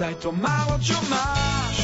Daj 0.00 0.16
to 0.16 0.32
málo, 0.32 0.80
čo 0.80 0.96
máš, 1.12 1.76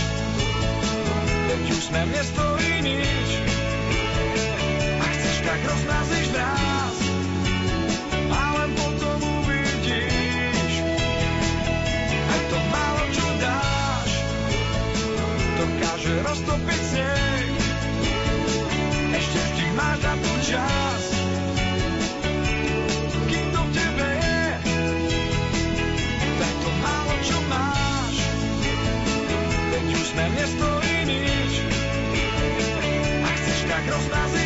veď 1.53 1.65
už 1.69 1.81
sme 1.85 2.01
nestojí 2.17 2.73
nič. 2.81 3.29
Ak 5.05 5.13
chceš, 5.21 5.37
tak 5.45 5.61
rozmrazíš 5.61 6.29
nás, 6.33 6.97
a 8.33 8.41
len 8.57 8.71
potom 8.73 9.21
uvidíš. 9.21 10.75
Aj 12.09 12.41
to 12.49 12.59
málo, 12.73 13.05
čo 13.13 13.27
dáš, 13.37 14.11
dokáže 15.61 16.15
roztopiť 16.25 16.86
chceš, 33.97 34.11
tak 34.11 34.46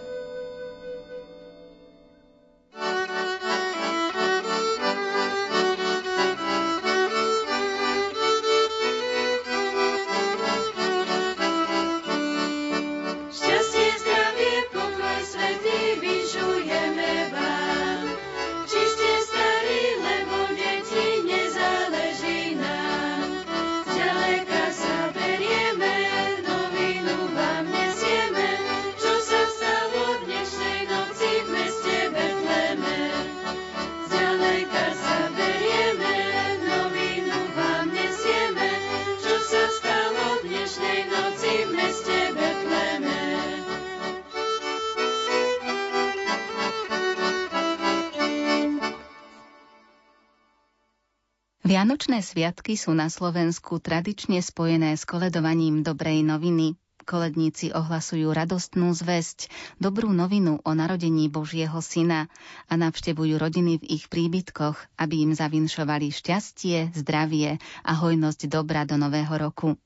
Vianočné 52.11 52.27
sviatky 52.27 52.75
sú 52.75 52.91
na 52.91 53.07
Slovensku 53.07 53.79
tradične 53.79 54.43
spojené 54.43 54.99
s 54.99 55.07
koledovaním 55.07 55.79
dobrej 55.79 56.27
noviny. 56.27 56.75
Koledníci 57.07 57.71
ohlasujú 57.71 58.35
radostnú 58.35 58.91
zväzť, 58.91 59.47
dobrú 59.79 60.11
novinu 60.11 60.59
o 60.59 60.71
narodení 60.75 61.31
Božieho 61.31 61.79
syna 61.79 62.27
a 62.67 62.75
navštevujú 62.75 63.39
rodiny 63.39 63.79
v 63.79 63.95
ich 63.95 64.11
príbytkoch, 64.11 64.75
aby 64.99 65.23
im 65.23 65.31
zavinšovali 65.31 66.11
šťastie, 66.11 66.91
zdravie 66.99 67.63
a 67.87 67.91
hojnosť 67.95 68.51
dobra 68.51 68.83
do 68.83 68.99
nového 68.99 69.31
roku. 69.31 69.79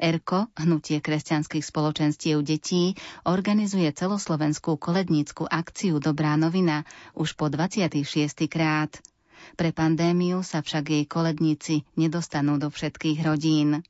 ERKO, 0.00 0.48
Hnutie 0.56 1.04
kresťanských 1.04 1.68
spoločenstiev 1.68 2.40
detí, 2.48 2.96
organizuje 3.28 3.92
celoslovenskú 3.92 4.80
kolednícku 4.80 5.44
akciu 5.44 6.00
Dobrá 6.00 6.32
novina 6.40 6.88
už 7.12 7.36
po 7.36 7.52
26. 7.52 8.48
krát. 8.48 8.96
Pre 9.58 9.74
pandémiu 9.74 10.46
sa 10.46 10.62
však 10.62 10.84
jej 10.86 11.04
koledníci 11.10 11.82
nedostanú 11.98 12.62
do 12.62 12.70
všetkých 12.70 13.26
rodín. 13.26 13.82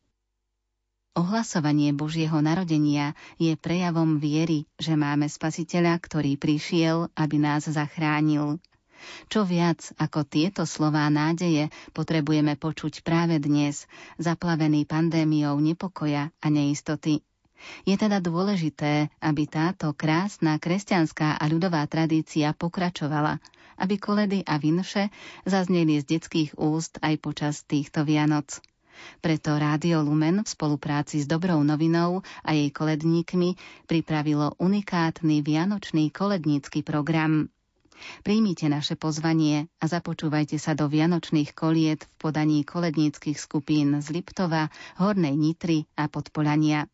Ohlasovanie 1.12 1.92
Božieho 1.92 2.40
narodenia 2.40 3.12
je 3.36 3.52
prejavom 3.52 4.16
viery, 4.16 4.64
že 4.80 4.96
máme 4.96 5.28
Spasiteľa, 5.28 6.00
ktorý 6.00 6.40
prišiel, 6.40 7.12
aby 7.12 7.36
nás 7.36 7.68
zachránil. 7.68 8.64
Čo 9.28 9.44
viac 9.44 9.92
ako 10.00 10.24
tieto 10.24 10.64
slová 10.64 11.04
nádeje 11.12 11.68
potrebujeme 11.92 12.56
počuť 12.56 13.04
práve 13.04 13.36
dnes, 13.36 13.84
zaplavený 14.16 14.88
pandémiou 14.88 15.60
nepokoja 15.60 16.32
a 16.40 16.46
neistoty. 16.48 17.27
Je 17.86 17.94
teda 17.98 18.22
dôležité, 18.22 19.10
aby 19.18 19.46
táto 19.50 19.90
krásna 19.94 20.58
kresťanská 20.58 21.38
a 21.38 21.44
ľudová 21.50 21.84
tradícia 21.90 22.54
pokračovala, 22.54 23.42
aby 23.78 23.94
koledy 23.98 24.42
a 24.46 24.58
vinše 24.58 25.10
zazneli 25.46 26.02
z 26.02 26.18
detských 26.18 26.58
úst 26.58 26.98
aj 27.02 27.14
počas 27.22 27.62
týchto 27.66 28.02
Vianoc. 28.02 28.58
Preto 29.22 29.54
Rádio 29.54 30.02
Lumen 30.02 30.42
v 30.42 30.48
spolupráci 30.50 31.22
s 31.22 31.26
Dobrou 31.30 31.62
novinou 31.62 32.26
a 32.42 32.50
jej 32.50 32.74
koledníkmi 32.74 33.54
pripravilo 33.86 34.58
unikátny 34.58 35.38
vianočný 35.46 36.10
kolednícky 36.10 36.82
program. 36.82 37.46
Príjmite 38.22 38.70
naše 38.70 38.94
pozvanie 38.94 39.66
a 39.82 39.90
započúvajte 39.90 40.58
sa 40.58 40.74
do 40.78 40.86
vianočných 40.86 41.50
koliet 41.54 42.06
v 42.06 42.12
podaní 42.18 42.62
koledníckých 42.62 43.38
skupín 43.38 43.98
z 43.98 44.14
Liptova, 44.14 44.70
Hornej 45.02 45.34
Nitry 45.34 45.86
a 45.98 46.06
Podpolania. 46.06 46.86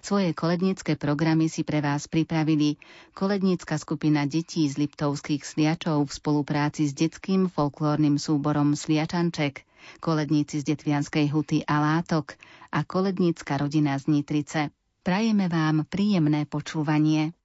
Svoje 0.00 0.32
kolednícke 0.32 0.96
programy 0.96 1.52
si 1.52 1.62
pre 1.62 1.84
vás 1.84 2.08
pripravili 2.08 2.80
kolednícka 3.12 3.78
skupina 3.78 4.24
detí 4.24 4.66
z 4.66 4.80
Liptovských 4.80 5.44
sliačov 5.44 6.08
v 6.08 6.16
spolupráci 6.16 6.88
s 6.88 6.92
detským 6.96 7.52
folklórnym 7.52 8.16
súborom 8.16 8.72
Sliačanček, 8.72 9.62
koledníci 10.00 10.64
z 10.64 10.74
Detvianskej 10.74 11.28
huty 11.28 11.62
a 11.68 11.78
Látok 11.78 12.40
a 12.72 12.82
kolednícka 12.82 13.60
rodina 13.60 14.00
z 14.00 14.10
Nitrice. 14.10 14.72
Prajeme 15.04 15.52
vám 15.52 15.84
príjemné 15.84 16.48
počúvanie. 16.48 17.36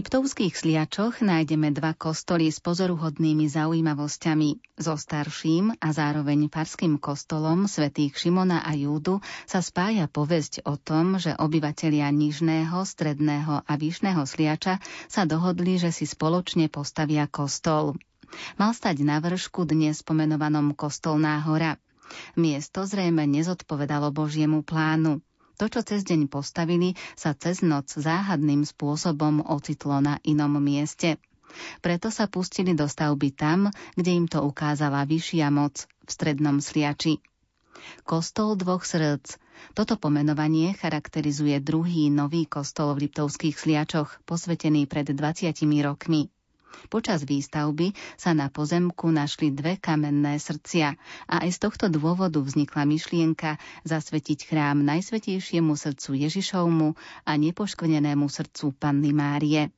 Liptovských 0.00 0.56
sliačoch 0.56 1.20
nájdeme 1.20 1.76
dva 1.76 1.92
kostoly 1.92 2.48
s 2.48 2.56
pozoruhodnými 2.64 3.52
zaujímavosťami. 3.52 4.80
So 4.80 4.96
starším 4.96 5.76
a 5.76 5.92
zároveň 5.92 6.48
farským 6.48 6.96
kostolom 6.96 7.68
svätých 7.68 8.16
Šimona 8.16 8.64
a 8.64 8.72
Júdu 8.72 9.20
sa 9.44 9.60
spája 9.60 10.08
povesť 10.08 10.64
o 10.64 10.80
tom, 10.80 11.20
že 11.20 11.36
obyvatelia 11.36 12.08
Nižného, 12.08 12.80
Stredného 12.80 13.60
a 13.60 13.72
Vyšného 13.76 14.24
sliača 14.24 14.80
sa 15.04 15.28
dohodli, 15.28 15.76
že 15.76 15.92
si 15.92 16.08
spoločne 16.08 16.72
postavia 16.72 17.28
kostol. 17.28 17.92
Mal 18.56 18.72
stať 18.72 19.04
na 19.04 19.20
vršku 19.20 19.68
dnes 19.68 20.00
pomenovanom 20.00 20.72
Kostolná 20.80 21.44
hora. 21.44 21.76
Miesto 22.40 22.88
zrejme 22.88 23.28
nezodpovedalo 23.28 24.16
Božiemu 24.16 24.64
plánu. 24.64 25.20
To, 25.60 25.68
čo 25.68 25.84
cez 25.84 26.08
deň 26.08 26.32
postavili, 26.32 26.96
sa 27.12 27.36
cez 27.36 27.60
noc 27.60 27.92
záhadným 27.92 28.64
spôsobom 28.64 29.44
ocitlo 29.44 30.00
na 30.00 30.16
inom 30.24 30.56
mieste. 30.56 31.20
Preto 31.84 32.08
sa 32.08 32.32
pustili 32.32 32.72
do 32.72 32.88
stavby 32.88 33.28
tam, 33.36 33.68
kde 33.92 34.10
im 34.16 34.24
to 34.24 34.40
ukázala 34.40 35.04
vyššia 35.04 35.52
moc 35.52 35.84
v 35.84 36.10
strednom 36.10 36.64
sliači. 36.64 37.20
Kostol 38.08 38.56
dvoch 38.56 38.88
srdc. 38.88 39.36
Toto 39.76 40.00
pomenovanie 40.00 40.72
charakterizuje 40.72 41.60
druhý 41.60 42.08
nový 42.08 42.48
kostol 42.48 42.96
v 42.96 43.04
Liptovských 43.04 43.60
sliačoch, 43.60 44.24
posvetený 44.24 44.88
pred 44.88 45.12
20 45.12 45.52
rokmi. 45.84 46.32
Počas 46.90 47.22
výstavby 47.26 47.92
sa 48.18 48.34
na 48.34 48.50
pozemku 48.50 49.10
našli 49.10 49.54
dve 49.54 49.78
kamenné 49.78 50.38
srdcia 50.38 50.94
a 51.30 51.34
aj 51.46 51.50
z 51.54 51.58
tohto 51.58 51.86
dôvodu 51.86 52.42
vznikla 52.42 52.86
myšlienka 52.86 53.58
zasvetiť 53.86 54.48
chrám 54.50 54.82
Najsvetejšiemu 54.82 55.74
srdcu 55.74 56.10
Ježišovmu 56.26 56.88
a 57.26 57.32
nepoškvrnenému 57.36 58.26
srdcu 58.26 58.74
Panny 58.78 59.14
Márie. 59.14 59.70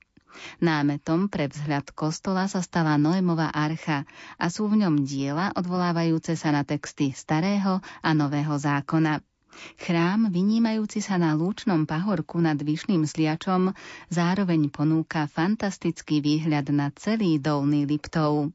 Námetom 0.65 1.29
pre 1.29 1.45
vzhľad 1.53 1.93
kostola 1.93 2.49
sa 2.49 2.65
stala 2.65 2.97
Noémová 2.97 3.53
archa 3.53 4.09
a 4.41 4.49
sú 4.49 4.65
v 4.65 4.81
ňom 4.81 5.05
diela 5.05 5.53
odvolávajúce 5.53 6.41
sa 6.41 6.57
na 6.57 6.65
texty 6.65 7.13
Starého 7.13 7.85
a 8.01 8.11
Nového 8.17 8.57
zákona. 8.57 9.21
Chrám, 9.77 10.33
vynímajúci 10.33 11.05
sa 11.05 11.21
na 11.21 11.37
lúčnom 11.37 11.85
pahorku 11.85 12.41
nad 12.41 12.57
Vyšným 12.57 13.05
sliačom, 13.05 13.77
zároveň 14.09 14.73
ponúka 14.73 15.29
fantastický 15.29 16.25
výhľad 16.25 16.73
na 16.73 16.89
celý 16.97 17.37
dolný 17.37 17.85
Liptov. 17.85 18.51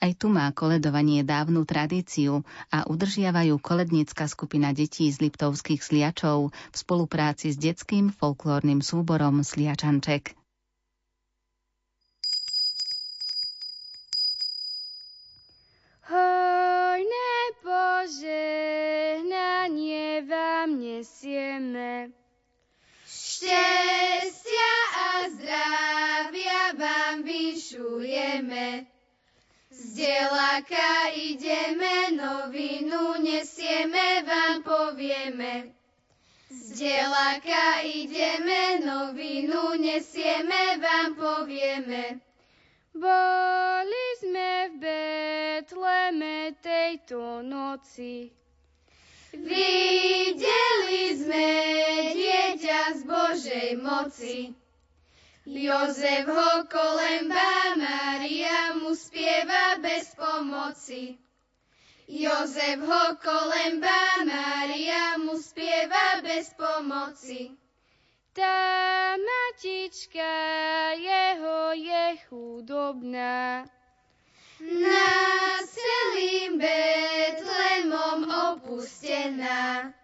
Aj 0.00 0.12
tu 0.16 0.32
má 0.32 0.48
koledovanie 0.56 1.26
dávnu 1.26 1.68
tradíciu 1.68 2.40
a 2.72 2.88
udržiavajú 2.88 3.60
kolednícka 3.60 4.24
skupina 4.24 4.72
detí 4.72 5.12
z 5.12 5.28
Liptovských 5.28 5.84
sliačov 5.84 6.54
v 6.54 6.76
spolupráci 6.76 7.52
s 7.52 7.60
detským 7.60 8.08
folklórnym 8.08 8.80
súborom 8.80 9.44
Sliačanček. 9.44 10.37
Vám 20.68 20.84
nesieme. 20.84 22.12
Šťastia 23.08 24.72
a 24.92 25.08
zdravia 25.32 26.62
vám 26.76 27.24
vyšujeme. 27.24 28.84
Z 29.72 29.80
dielaka 29.96 31.08
ideme, 31.16 32.12
novinu 32.12 33.16
nesieme, 33.16 34.28
vám 34.28 34.60
povieme. 34.60 35.72
Z 36.52 36.76
dielaka 36.76 37.80
ideme, 37.88 38.84
novinu 38.84 39.72
nesieme, 39.80 40.76
vám 40.84 41.16
povieme. 41.16 42.20
Boli 42.92 44.06
sme 44.20 44.68
v 44.68 44.74
Betleme 44.84 46.52
tejto 46.60 47.40
noci. 47.40 48.36
Videli 49.38 51.14
sme 51.14 51.50
dieťa 52.10 52.80
z 52.98 53.00
Božej 53.06 53.70
moci. 53.78 54.50
Jozef 55.48 56.26
ho 56.26 56.52
kolemba, 56.68 57.78
Maria 57.78 58.76
mu 58.82 58.92
spieva 58.92 59.80
bez 59.80 60.12
pomoci. 60.18 61.16
Jozef 62.04 62.82
ho 62.84 63.04
kolemba, 63.22 64.26
Maria 64.28 65.16
mu 65.22 65.40
spieva 65.40 66.20
bez 66.20 66.52
pomoci. 66.52 67.54
Tá 68.36 69.16
matička 69.16 70.34
jeho 71.00 71.72
je 71.72 72.04
chudobná. 72.28 73.64
Nad 74.60 75.62
celým 75.64 76.60
Betlemom 76.60 78.27
opustená. 78.58 79.94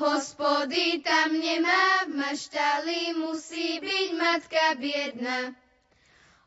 Hospody 0.00 0.98
tam 1.04 1.36
nemá, 1.40 2.08
v 2.08 2.16
maštali 2.16 3.14
musí 3.20 3.78
byť 3.80 4.08
matka 4.16 4.74
biedna. 4.80 5.52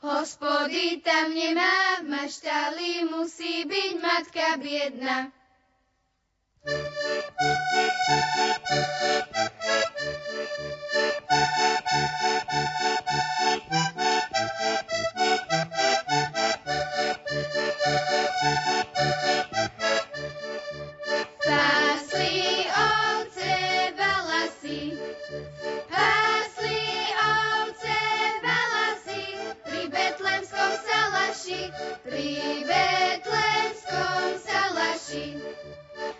Hospody 0.02 1.00
tam 1.06 1.34
nemá, 1.34 2.02
v 2.02 2.08
maštali 2.10 3.06
musí 3.14 3.64
byť 3.64 3.92
matka 4.02 4.58
biedna. 4.58 5.32
Pásli 13.70 13.89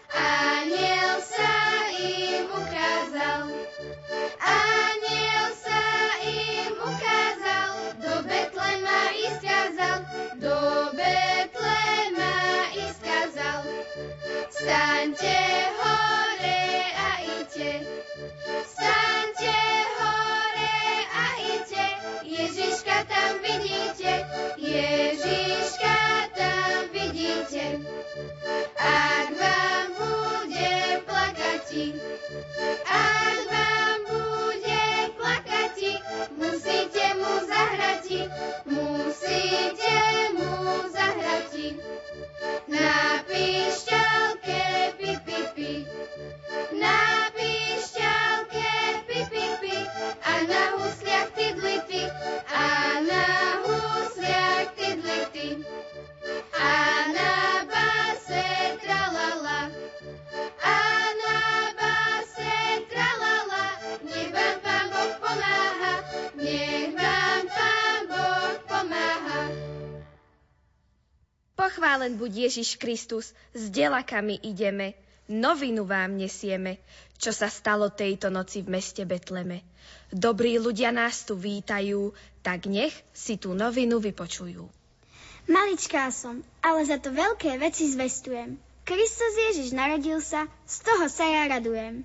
Aniel 0.10 1.22
sa 1.22 1.54
im 1.94 2.50
ukázal, 2.50 3.54
aniel 4.42 4.89
musíte 36.50 37.06
mu 37.22 37.34
zahrati, 37.50 38.20
musíte 38.66 39.98
mu 40.34 40.52
zahrati. 40.94 41.68
Na 42.74 43.22
píšťalke 43.30 44.69
Pochválen 71.70 72.18
buď 72.18 72.50
Ježiš 72.50 72.82
Kristus, 72.82 73.30
s 73.54 73.70
delakami 73.70 74.42
ideme, 74.42 74.98
novinu 75.30 75.86
vám 75.86 76.18
nesieme, 76.18 76.82
čo 77.22 77.30
sa 77.30 77.46
stalo 77.46 77.94
tejto 77.94 78.34
noci 78.34 78.66
v 78.66 78.74
meste 78.74 79.06
Betleme. 79.06 79.62
Dobrí 80.10 80.58
ľudia 80.58 80.90
nás 80.90 81.30
tu 81.30 81.38
vítajú, 81.38 82.10
tak 82.42 82.66
nech 82.66 82.90
si 83.14 83.38
tú 83.38 83.54
novinu 83.54 84.02
vypočujú. 84.02 84.66
Maličká 85.46 86.10
som, 86.10 86.42
ale 86.66 86.90
za 86.90 86.98
to 86.98 87.14
veľké 87.14 87.62
veci 87.62 87.86
zvestujem. 87.86 88.58
Kristus 88.82 89.34
Ježiš 89.38 89.70
narodil 89.78 90.26
sa, 90.26 90.50
z 90.66 90.82
toho 90.82 91.06
sa 91.06 91.30
ja 91.30 91.54
radujem. 91.54 92.02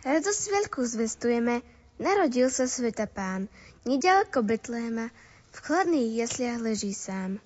Radosť 0.00 0.64
veľkú 0.64 0.80
zvestujeme, 0.80 1.60
narodil 2.00 2.48
sa 2.48 2.64
sveta 2.64 3.04
pán, 3.04 3.52
nedaleko 3.84 4.40
Betléma, 4.40 5.12
v 5.52 5.58
chladných 5.60 6.24
jasliach 6.24 6.56
leží 6.64 6.96
sám. 6.96 7.36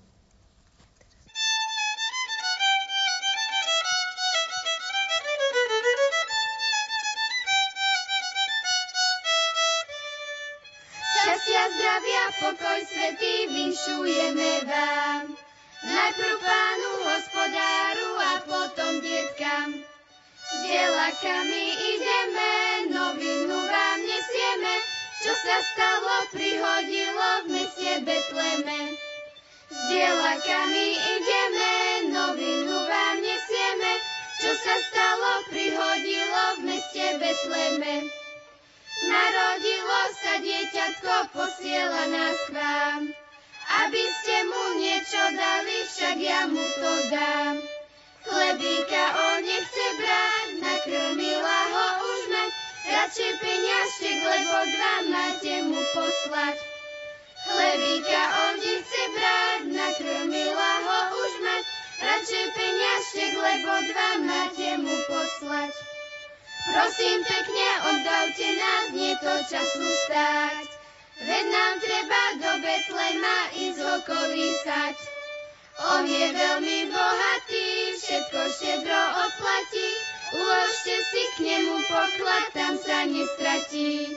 Poklad, 81.93 82.45
tam 82.57 82.73
sa 82.81 83.05
nestratí. 83.05 84.09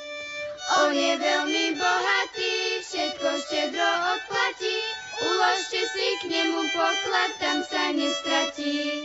On 0.80 0.90
je 0.90 1.12
veľmi 1.20 1.78
bohatý, 1.78 2.54
všetko 2.82 3.28
štedro 3.46 3.90
oplatí, 4.16 4.76
uložte 5.22 5.80
si 5.84 6.06
k 6.18 6.22
nemu 6.32 6.60
poklad, 6.72 7.30
tam 7.38 7.58
sa 7.62 7.92
nestratí. 7.92 9.04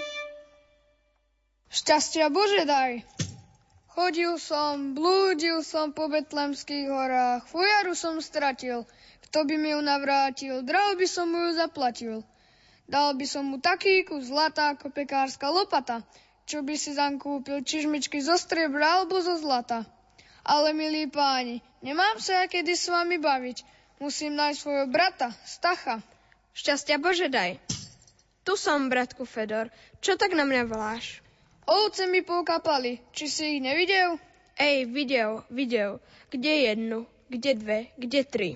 Šťastia 1.69 2.31
Bože 2.31 2.63
daj! 2.63 3.03
Chodil 3.91 4.39
som, 4.39 4.95
blúdil 4.95 5.67
som 5.67 5.91
po 5.91 6.07
betlemských 6.07 6.87
horách, 6.87 7.43
fujaru 7.51 7.91
som 7.91 8.23
stratil, 8.23 8.87
kto 9.27 9.43
by 9.43 9.55
mi 9.59 9.75
ju 9.75 9.83
navrátil, 9.83 10.63
draho 10.63 10.95
by 10.95 11.07
som 11.11 11.27
mu 11.27 11.51
ju 11.51 11.59
zaplatil. 11.59 12.15
Dal 12.87 13.19
by 13.19 13.25
som 13.27 13.51
mu 13.51 13.59
taký 13.59 14.07
kus 14.07 14.31
zlata 14.31 14.75
ako 14.75 14.95
pekárska 14.95 15.51
lopata, 15.51 16.03
čo 16.49 16.65
by 16.65 16.75
si 16.77 16.91
zam 16.95 17.17
kúpil 17.21 17.61
čižmičky 17.61 18.21
zo 18.21 18.35
striebra 18.37 19.01
alebo 19.01 19.21
zo 19.21 19.37
zlata. 19.37 19.85
Ale 20.41 20.73
milí 20.73 21.05
páni, 21.05 21.61
nemám 21.85 22.17
sa 22.17 22.41
ja 22.41 22.45
kedy 22.49 22.73
s 22.73 22.89
vami 22.89 23.21
baviť. 23.21 23.63
Musím 24.01 24.33
nájsť 24.33 24.57
svojho 24.57 24.85
brata, 24.89 25.29
Stacha. 25.45 26.01
Šťastia 26.57 26.97
Bože 26.97 27.29
daj. 27.29 27.61
Tu 28.41 28.57
som, 28.57 28.89
bratku 28.89 29.29
Fedor. 29.29 29.69
Čo 30.01 30.17
tak 30.17 30.33
na 30.33 30.41
mňa 30.41 30.65
voláš? 30.65 31.21
Ovce 31.69 32.09
mi 32.09 32.25
poukapali. 32.25 32.97
Či 33.13 33.25
si 33.29 33.43
ich 33.55 33.61
nevidel? 33.61 34.17
Ej, 34.57 34.89
videl, 34.89 35.45
videl. 35.53 36.01
Kde 36.33 36.73
jednu? 36.73 37.05
Kde 37.29 37.51
dve? 37.53 37.79
Kde 37.95 38.21
tri? 38.25 38.51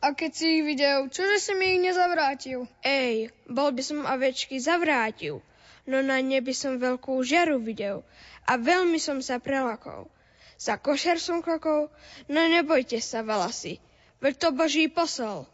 A 0.00 0.12
keď 0.12 0.30
si 0.32 0.60
ich 0.60 0.64
videl, 0.64 1.08
čože 1.08 1.40
si 1.40 1.52
mi 1.56 1.76
ich 1.76 1.84
nezavrátil? 1.84 2.68
Ej, 2.84 3.32
bol 3.48 3.72
by 3.72 3.82
som 3.84 4.04
avečky 4.04 4.60
zavrátil. 4.60 5.40
No 5.90 6.06
na 6.06 6.22
nebi 6.22 6.54
som 6.54 6.78
veľkú 6.78 7.18
žiaru 7.26 7.58
videl. 7.58 8.06
A 8.46 8.54
veľmi 8.54 9.02
som 9.02 9.18
sa 9.18 9.42
prelakol. 9.42 10.06
Za 10.54 10.78
košer 10.78 11.18
som 11.18 11.42
klokol, 11.42 11.90
no 12.30 12.40
nebojte 12.46 13.02
sa, 13.02 13.26
valasy. 13.26 13.82
Veď 14.22 14.34
to 14.38 14.48
Boží 14.54 14.86
posol. 14.86 15.50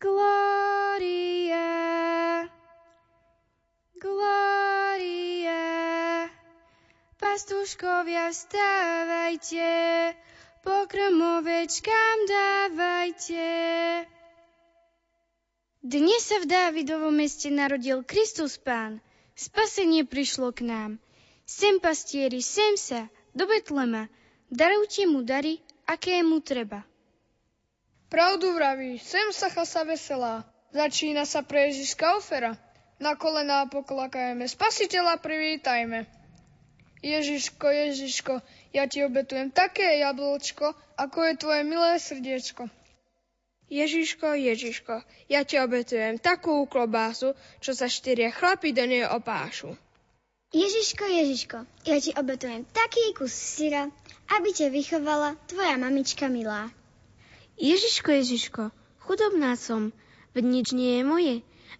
Gloria, 0.00 1.68
Gloria, 4.00 5.60
pastuškovia 7.20 8.32
vstávajte, 8.32 9.70
pokrm 10.64 11.20
ovečkám 11.44 12.18
dávajte. 12.24 13.50
Dnes 15.80 16.28
sa 16.28 16.36
v 16.36 16.44
Dávidovom 16.44 17.08
meste 17.08 17.48
narodil 17.48 18.04
Kristus 18.04 18.60
Pán. 18.60 19.00
Spasenie 19.32 20.04
prišlo 20.04 20.52
k 20.52 20.68
nám. 20.68 21.00
Sem 21.48 21.80
pastieri, 21.80 22.44
sem 22.44 22.76
sa, 22.76 23.08
do 23.32 23.48
Betlema. 23.48 24.12
Darujte 24.52 25.08
mu 25.08 25.24
dary, 25.24 25.56
aké 25.88 26.20
mu 26.20 26.44
treba. 26.44 26.84
Pravdu 28.12 28.52
vraví, 28.52 29.00
sem 29.00 29.32
sa 29.32 29.48
chasa 29.48 29.88
veselá. 29.88 30.44
Začína 30.76 31.24
sa 31.24 31.40
pre 31.40 31.72
Ježiška 31.72 32.20
ofera. 32.20 32.60
Na 33.00 33.16
kolená 33.16 33.64
poklakajme, 33.64 34.44
spasiteľa 34.52 35.16
privítajme. 35.24 36.04
Ježiško, 37.00 37.66
Ježiško, 37.72 38.44
ja 38.76 38.84
ti 38.84 39.00
obetujem 39.00 39.48
také 39.48 39.96
jablčko, 40.04 40.76
ako 41.00 41.18
je 41.24 41.40
tvoje 41.40 41.64
milé 41.64 41.96
srdiečko. 41.96 42.68
Ježiško, 43.70 44.34
Ježiško, 44.34 44.94
ja 45.30 45.46
ti 45.46 45.54
obetujem 45.62 46.18
takú 46.18 46.66
klobásu, 46.66 47.38
čo 47.62 47.70
sa 47.70 47.86
štyria 47.86 48.34
chlapi 48.34 48.74
do 48.74 48.82
nej 48.82 49.06
opášu. 49.06 49.78
Ježiško, 50.50 51.06
Ježiško, 51.06 51.58
ja 51.86 51.96
ti 52.02 52.10
obetujem 52.10 52.66
taký 52.74 53.14
kus 53.14 53.30
syra, 53.30 53.86
aby 54.34 54.50
ťa 54.50 54.74
vychovala 54.74 55.38
tvoja 55.46 55.78
mamička 55.78 56.26
milá. 56.26 56.74
Ježiško, 57.62 58.10
Ježiško, 58.10 58.62
chudobná 59.06 59.54
som, 59.54 59.94
veď 60.34 60.44
nič 60.50 60.66
nie 60.74 60.98
je 60.98 61.02
moje, 61.06 61.36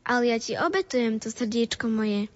ale 0.07 0.31
ja 0.31 0.39
ti 0.39 0.55
obetujem 0.55 1.19
to 1.19 1.35
srdiečko 1.35 1.91
moje. 1.91 2.31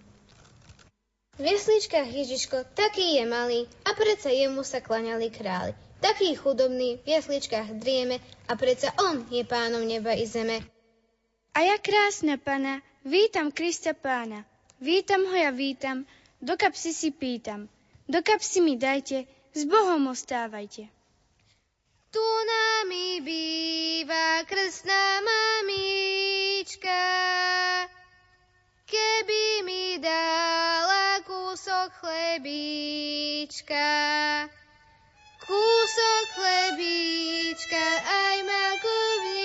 V 1.39 1.47
jesličkách 1.47 2.11
Ježiško 2.11 2.75
taký 2.75 3.23
je 3.23 3.25
malý 3.27 3.61
a 3.87 3.95
predsa 3.95 4.35
jemu 4.35 4.67
sa 4.67 4.83
klaňali 4.83 5.31
králi. 5.31 5.84
Taký 6.05 6.37
chudobný 6.37 7.01
v 7.01 7.17
jasličkách 7.17 7.81
drieme 7.81 8.21
a 8.45 8.61
predsa 8.61 8.93
on 9.09 9.25
je 9.33 9.41
pánom 9.41 9.81
neba 9.89 10.13
i 10.13 10.29
zeme. 10.29 10.61
A 11.57 11.65
ja 11.65 11.81
krásna 11.81 12.37
pana, 12.37 12.85
vítam 13.09 13.49
Krista 13.49 13.97
pána. 13.97 14.45
Vítam 14.85 15.25
ho 15.25 15.33
ja 15.33 15.49
vítam, 15.49 16.05
do 16.45 16.61
kapsy 16.61 16.93
si 16.93 17.09
pýtam. 17.09 17.73
Do 18.05 18.21
kapsy 18.21 18.61
mi 18.61 18.77
dajte, 18.77 19.25
s 19.57 19.65
Bohom 19.65 20.13
ostávajte. 20.13 20.93
Tu 22.13 22.27
nami 22.45 23.25
býva 23.25 24.45
krstná 24.45 25.25
mamička, 25.25 27.01
keby 28.85 29.45
mi 29.65 29.97
dala 30.05 31.25
kúsok 31.25 31.97
chlebíčka. 31.97 33.89
Kúsok 35.45 36.27
chlebíčka, 36.41 37.87
aj 38.01 38.39
makovníčka. 38.49 39.45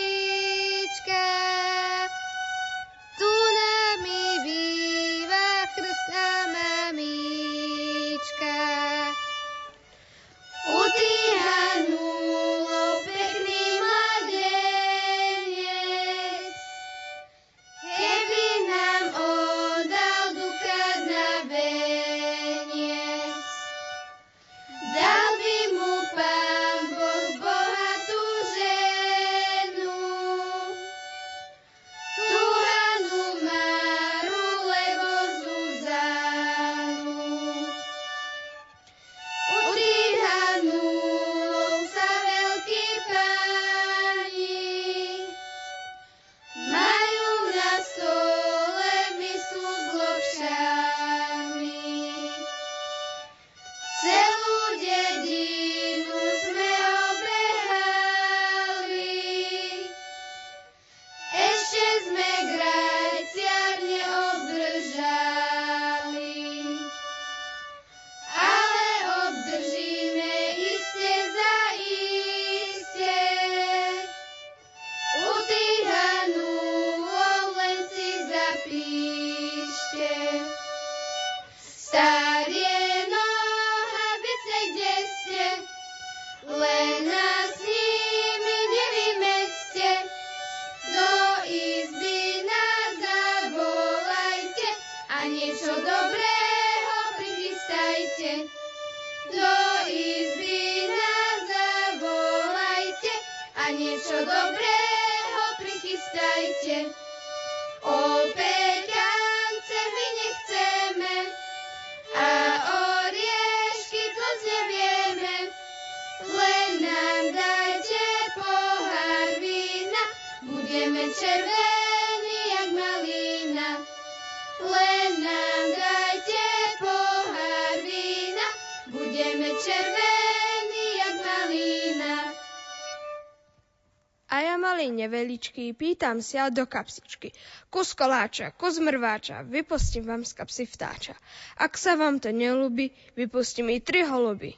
Neveličký, 135.49 135.73
pýtam 135.73 136.21
sa 136.21 136.49
do 136.49 136.65
kapsičky. 136.65 137.33
Kus 137.69 137.93
koláča, 137.93 138.51
kus 138.53 138.77
mrváča, 138.77 139.41
vypustím 139.43 140.05
vám 140.05 140.21
z 140.25 140.33
kapsy 140.37 140.65
vtáča. 140.65 141.15
Ak 141.57 141.77
sa 141.77 141.97
vám 141.97 142.19
to 142.21 142.29
nelúbi, 142.29 142.93
vypustím 143.17 143.69
i 143.73 143.81
tri 143.81 144.05
holuby. 144.05 144.53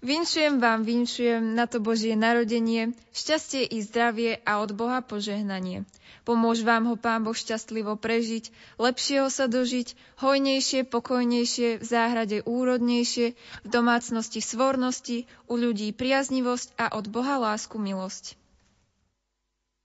Vinšujem 0.00 0.64
vám, 0.64 0.80
vinšujem 0.80 1.52
na 1.52 1.68
to 1.68 1.76
Božie 1.76 2.16
narodenie, 2.16 2.96
šťastie 3.12 3.68
i 3.68 3.84
zdravie 3.84 4.40
a 4.48 4.64
od 4.64 4.72
Boha 4.72 5.04
požehnanie. 5.04 5.84
Pomôž 6.24 6.64
vám 6.64 6.88
ho 6.88 6.96
Pán 6.96 7.20
Boh 7.20 7.36
šťastlivo 7.36 8.00
prežiť, 8.00 8.48
lepšieho 8.80 9.28
sa 9.28 9.44
dožiť, 9.44 9.92
hojnejšie, 10.24 10.88
pokojnejšie, 10.88 11.68
v 11.78 11.84
záhrade 11.84 12.40
úrodnejšie, 12.48 13.36
v 13.36 13.68
domácnosti 13.68 14.40
svornosti, 14.40 15.28
u 15.52 15.54
ľudí 15.60 15.92
priaznivosť 15.92 16.80
a 16.80 16.96
od 16.96 17.04
Boha 17.12 17.36
lásku 17.36 17.76
milosť. 17.76 18.40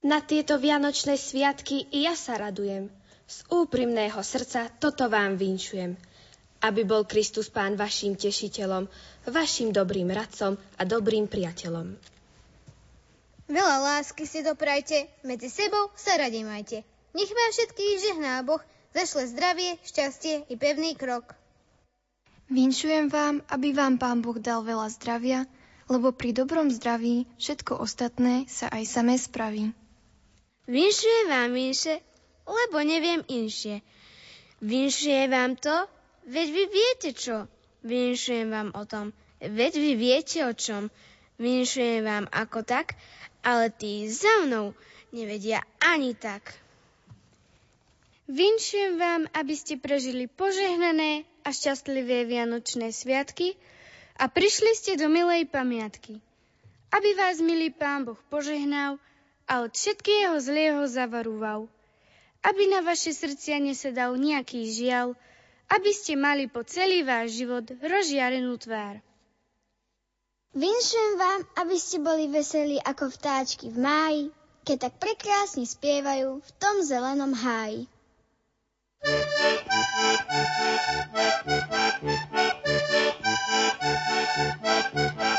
Na 0.05 0.21
tieto 0.21 0.61
vianočné 0.61 1.17
sviatky 1.17 1.89
i 1.89 2.05
ja 2.05 2.13
sa 2.13 2.37
radujem. 2.37 2.93
Z 3.25 3.41
úprimného 3.49 4.21
srdca 4.21 4.69
toto 4.77 5.09
vám 5.09 5.33
vinšujem. 5.33 5.97
Aby 6.61 6.85
bol 6.85 7.09
Kristus 7.09 7.49
Pán 7.49 7.73
vašim 7.73 8.13
tešiteľom, 8.13 8.85
vašim 9.25 9.73
dobrým 9.73 10.05
radcom 10.13 10.61
a 10.77 10.81
dobrým 10.85 11.25
priateľom. 11.25 11.97
Veľa 13.49 13.77
lásky 13.81 14.29
si 14.29 14.45
doprajte, 14.45 15.09
medzi 15.25 15.49
sebou 15.49 15.89
sa 15.97 16.21
radi 16.21 16.45
majte. 16.45 16.85
Nech 17.17 17.33
vám 17.33 17.49
všetkých 17.49 17.95
žehná 18.05 18.45
Boh, 18.45 18.61
zašle 18.93 19.25
zdravie, 19.33 19.81
šťastie 19.89 20.45
i 20.45 20.53
pevný 20.53 20.93
krok. 20.93 21.33
Vinšujem 22.53 23.09
vám, 23.09 23.41
aby 23.49 23.73
vám 23.73 23.97
Pán 23.97 24.21
Boh 24.21 24.37
dal 24.37 24.61
veľa 24.61 24.85
zdravia, 25.01 25.49
lebo 25.89 26.13
pri 26.13 26.29
dobrom 26.29 26.69
zdraví 26.69 27.25
všetko 27.41 27.81
ostatné 27.81 28.45
sa 28.45 28.69
aj 28.69 28.85
samé 28.85 29.17
spraví. 29.17 29.73
Vinšujem 30.65 31.29
vám 31.29 31.53
inše, 31.53 32.01
lebo 32.49 32.77
neviem 32.81 33.21
inšie. 33.29 33.85
Vinšujem 34.65 35.29
vám 35.29 35.53
to, 35.61 35.75
veď 36.25 36.47
vy 36.49 36.63
viete 36.73 37.09
čo. 37.13 37.45
Vinšujem 37.85 38.49
vám 38.49 38.69
o 38.73 38.81
tom, 38.89 39.13
veď 39.37 39.73
vy 39.77 39.91
viete 39.93 40.41
o 40.41 40.57
čom. 40.57 40.89
Vinšujem 41.37 42.01
vám 42.01 42.25
ako 42.33 42.65
tak, 42.65 42.97
ale 43.45 43.69
tí 43.69 44.09
za 44.09 44.41
mnou 44.41 44.73
nevedia 45.13 45.61
ani 45.77 46.17
tak. 46.17 46.57
Vinšujem 48.25 48.97
vám, 48.97 49.29
aby 49.37 49.53
ste 49.53 49.77
prežili 49.77 50.25
požehnané 50.25 51.29
a 51.45 51.53
šťastlivé 51.53 52.25
Vianočné 52.25 52.89
sviatky 52.89 53.53
a 54.17 54.25
prišli 54.25 54.73
ste 54.73 54.97
do 54.97 55.13
milej 55.13 55.45
pamiatky. 55.45 56.17
Aby 56.89 57.09
vás, 57.13 57.37
milý 57.37 57.69
Pán 57.69 58.01
Boh, 58.09 58.17
požehnal 58.33 58.97
a 59.45 59.61
od 59.61 59.71
všetkého 59.73 60.37
zlého 60.41 60.81
zavarúval. 60.89 61.69
Aby 62.45 62.69
na 62.69 62.85
vaše 62.85 63.13
srdcia 63.13 63.57
nesedal 63.57 64.13
nejaký 64.17 64.69
žial, 64.69 65.17
aby 65.69 65.89
ste 65.93 66.13
mali 66.13 66.45
po 66.45 66.61
celý 66.61 67.01
váš 67.01 67.41
život 67.41 67.65
rozžiarenú 67.81 68.53
tvár. 68.61 69.01
Vinšujem 70.55 71.13
vám, 71.19 71.41
aby 71.65 71.75
ste 71.75 71.97
boli 71.99 72.29
veselí 72.29 72.77
ako 72.79 73.11
vtáčky 73.11 73.73
v 73.73 73.77
máji, 73.81 74.23
keď 74.63 74.87
tak 74.87 74.93
prekrásne 75.01 75.65
spievajú 75.67 76.39
v 76.39 76.51
tom 76.61 76.79
zelenom 76.85 77.33
háji. 77.33 77.89
Poďme 84.65 85.34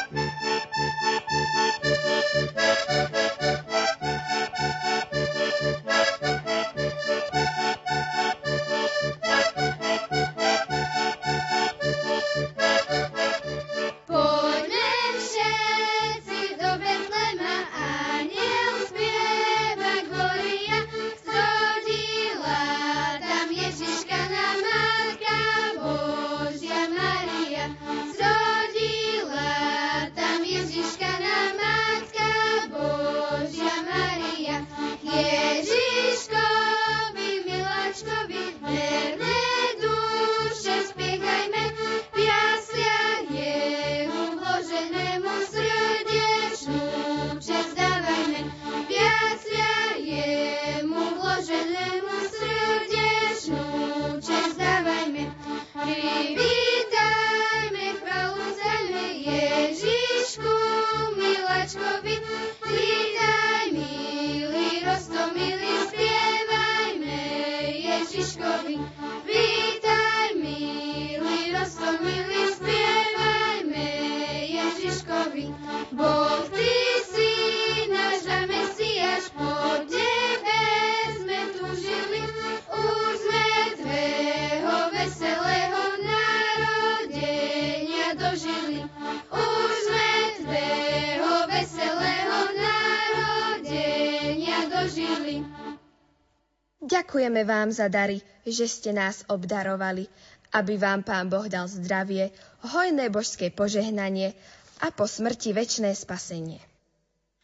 Ďakujeme 97.37 97.53
vám 97.53 97.69
za 97.69 97.93
dary, 97.93 98.25
že 98.49 98.65
ste 98.65 98.97
nás 98.97 99.21
obdarovali, 99.29 100.09
aby 100.57 100.81
vám 100.81 101.05
Pán 101.05 101.29
Boh 101.29 101.45
dal 101.45 101.69
zdravie, 101.69 102.33
hojné 102.65 103.13
božské 103.13 103.53
požehnanie 103.53 104.33
a 104.81 104.89
po 104.89 105.05
smrti 105.05 105.53
väčné 105.53 105.93
spasenie. 105.93 106.57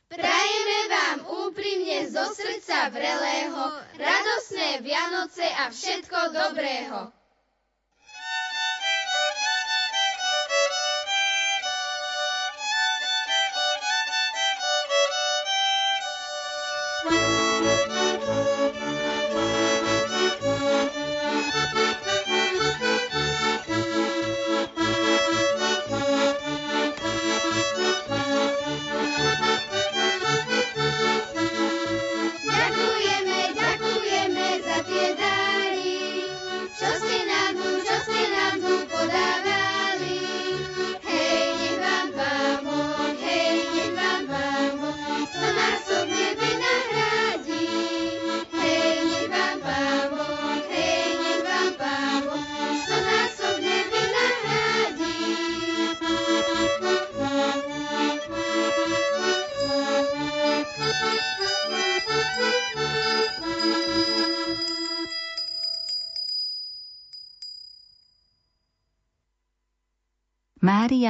Prajeme 0.09 0.79
vám 0.89 1.19
úprimne 1.45 2.09
zo 2.09 2.25
srdca 2.25 2.89
vrelého, 2.89 3.61
radosné 4.01 4.81
Vianoce 4.81 5.45
a 5.45 5.69
všetko 5.69 6.41
dobrého. 6.41 7.13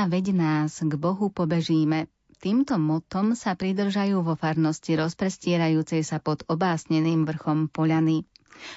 Mária, 0.03 0.19
veď 0.19 0.35
nás, 0.35 0.83
k 0.83 0.99
Bohu 0.99 1.31
pobežíme. 1.31 2.11
Týmto 2.43 2.75
motom 2.75 3.39
sa 3.39 3.55
pridržajú 3.55 4.27
vo 4.27 4.35
farnosti 4.35 4.99
rozprestierajúcej 4.99 6.03
sa 6.03 6.19
pod 6.19 6.43
obásneným 6.51 7.23
vrchom 7.23 7.71
Poľany. 7.71 8.27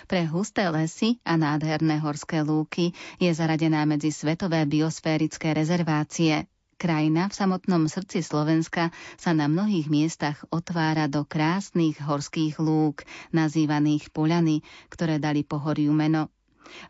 Pre 0.05 0.21
husté 0.29 0.69
lesy 0.69 1.17
a 1.25 1.33
nádherné 1.33 1.97
horské 1.97 2.45
lúky 2.45 2.93
je 3.17 3.33
zaradená 3.33 3.89
medzi 3.89 4.13
svetové 4.13 4.69
biosférické 4.69 5.57
rezervácie. 5.57 6.45
Krajina 6.77 7.25
v 7.25 7.37
samotnom 7.41 7.89
srdci 7.89 8.21
Slovenska 8.21 8.93
sa 9.17 9.33
na 9.33 9.49
mnohých 9.49 9.89
miestach 9.89 10.45
otvára 10.53 11.09
do 11.09 11.25
krásnych 11.25 12.05
horských 12.05 12.61
lúk, 12.61 13.01
nazývaných 13.33 14.13
poľany, 14.13 14.61
ktoré 14.93 15.17
dali 15.17 15.41
pohoriu 15.41 15.89
meno. 15.89 16.29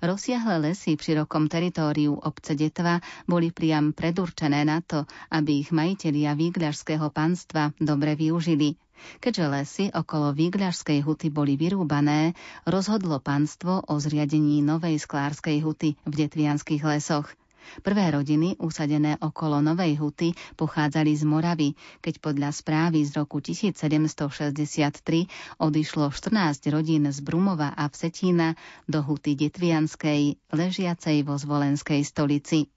Rozsiahle 0.01 0.71
lesy 0.71 0.95
v 0.95 1.03
širokom 1.03 1.47
teritóriu 1.51 2.15
obce 2.15 2.55
Detva 2.55 2.99
boli 3.29 3.51
priam 3.51 3.91
predurčené 3.91 4.63
na 4.65 4.79
to, 4.81 5.03
aby 5.31 5.61
ich 5.63 5.69
majitelia 5.75 6.35
výgľažského 6.35 7.11
panstva 7.11 7.75
dobre 7.77 8.15
využili. 8.17 8.79
Keďže 9.19 9.45
lesy 9.51 9.85
okolo 9.91 10.31
Výgľažskej 10.31 11.03
huty 11.03 11.27
boli 11.27 11.59
vyrúbané, 11.59 12.33
rozhodlo 12.63 13.19
panstvo 13.19 13.83
o 13.85 13.93
zriadení 13.99 14.63
novej 14.63 14.97
sklárskej 14.97 15.61
huty 15.61 15.99
v 16.07 16.13
Detvianských 16.15 16.81
lesoch– 16.81 17.27
Prvé 17.81 18.13
rodiny, 18.13 18.55
usadené 18.61 19.17
okolo 19.19 19.61
Novej 19.61 19.97
huty, 19.99 20.33
pochádzali 20.55 21.11
z 21.15 21.23
Moravy, 21.25 21.69
keď 21.99 22.21
podľa 22.21 22.49
správy 22.53 23.03
z 23.03 23.11
roku 23.17 23.41
1763 23.41 25.59
odišlo 25.59 26.11
14 26.11 26.71
rodín 26.71 27.09
z 27.09 27.19
Brumova 27.19 27.73
a 27.73 27.89
Vsetína 27.89 28.55
do 28.85 29.01
huty 29.01 29.35
Detvianskej, 29.35 30.37
ležiacej 30.53 31.25
vo 31.25 31.35
zvolenskej 31.35 32.05
stolici. 32.05 32.69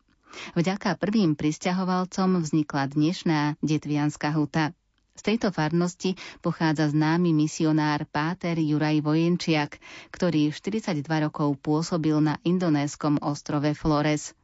Vďaka 0.53 1.01
prvým 1.01 1.40
pristahovalcom 1.40 2.44
vznikla 2.44 2.92
dnešná 2.92 3.57
Detvianská 3.64 4.37
huta. 4.37 4.77
Z 5.18 5.35
tejto 5.35 5.51
farnosti 5.51 6.14
pochádza 6.38 6.94
známy 6.94 7.35
misionár 7.35 8.07
Páter 8.07 8.55
Juraj 8.55 9.03
Vojenčiak, 9.03 9.83
ktorý 10.14 10.55
42 10.55 11.03
rokov 11.27 11.59
pôsobil 11.59 12.14
na 12.22 12.38
indonéskom 12.46 13.18
ostrove 13.18 13.74
Flores 13.74 14.38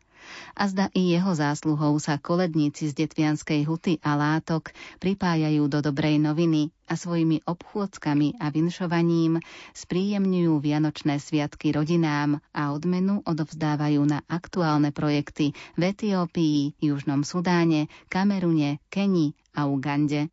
a 0.54 0.64
zda 0.68 0.88
i 0.94 1.12
jeho 1.12 1.32
zásluhou 1.34 1.98
sa 1.98 2.20
koledníci 2.20 2.90
z 2.90 3.06
Detvianskej 3.06 3.66
huty 3.66 3.98
a 4.02 4.14
látok 4.14 4.70
pripájajú 5.02 5.68
do 5.68 5.82
dobrej 5.84 6.22
noviny 6.22 6.74
a 6.84 6.94
svojimi 6.94 7.40
obchôdzkami 7.48 8.40
a 8.40 8.52
vinšovaním 8.52 9.40
spríjemňujú 9.72 10.52
vianočné 10.60 11.16
sviatky 11.16 11.72
rodinám 11.72 12.38
a 12.52 12.72
odmenu 12.76 13.24
odovzdávajú 13.24 14.04
na 14.04 14.20
aktuálne 14.28 14.92
projekty 14.92 15.56
v 15.80 15.82
Etiópii, 15.90 16.76
Južnom 16.84 17.24
Sudáne, 17.24 17.88
Kamerune, 18.12 18.84
Keni 18.92 19.32
a 19.56 19.64
Ugande. 19.64 20.28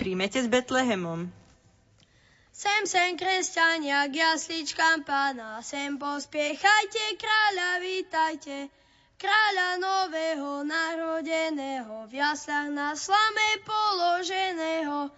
Príjmete 0.00 0.40
s 0.40 0.48
Betlehemom. 0.48 1.28
Sem, 2.60 2.84
sem, 2.84 3.16
kresťania, 3.16 4.04
k 4.12 4.20
jasličkám 4.20 5.00
pána, 5.08 5.64
sem 5.64 5.96
pospiechajte, 5.96 7.16
kráľa 7.16 7.80
vítajte, 7.80 8.68
kráľa 9.16 9.80
nového 9.80 10.60
narodeného, 10.68 12.04
v 12.04 12.20
jaslách 12.20 12.68
na 12.68 12.92
slame 12.92 13.64
položeného. 13.64 15.08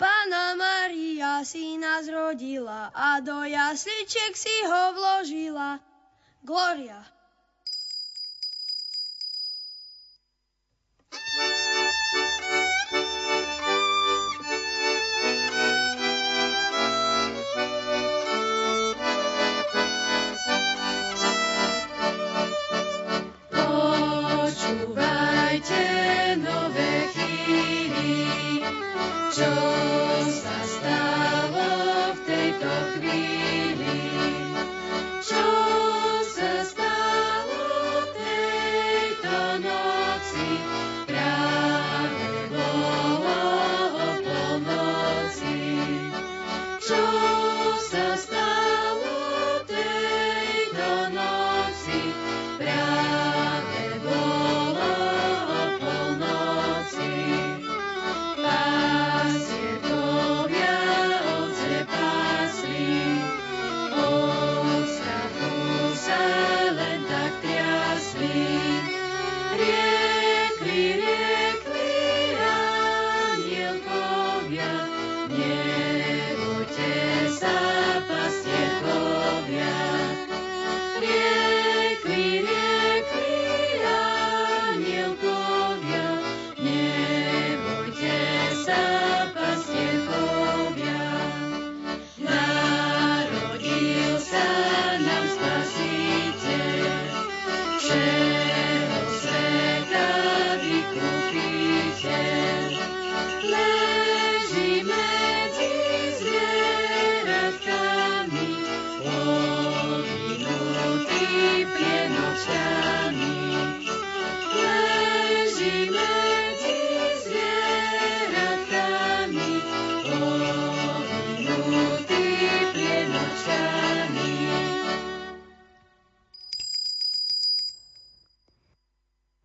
Pána 0.00 0.56
Maria 0.56 1.44
si 1.44 1.76
nás 1.76 2.08
rodila 2.08 2.88
a 2.96 3.20
do 3.20 3.44
jasličiek 3.44 4.32
si 4.32 4.56
ho 4.64 4.96
vložila. 4.96 5.84
Gloria. 6.40 7.04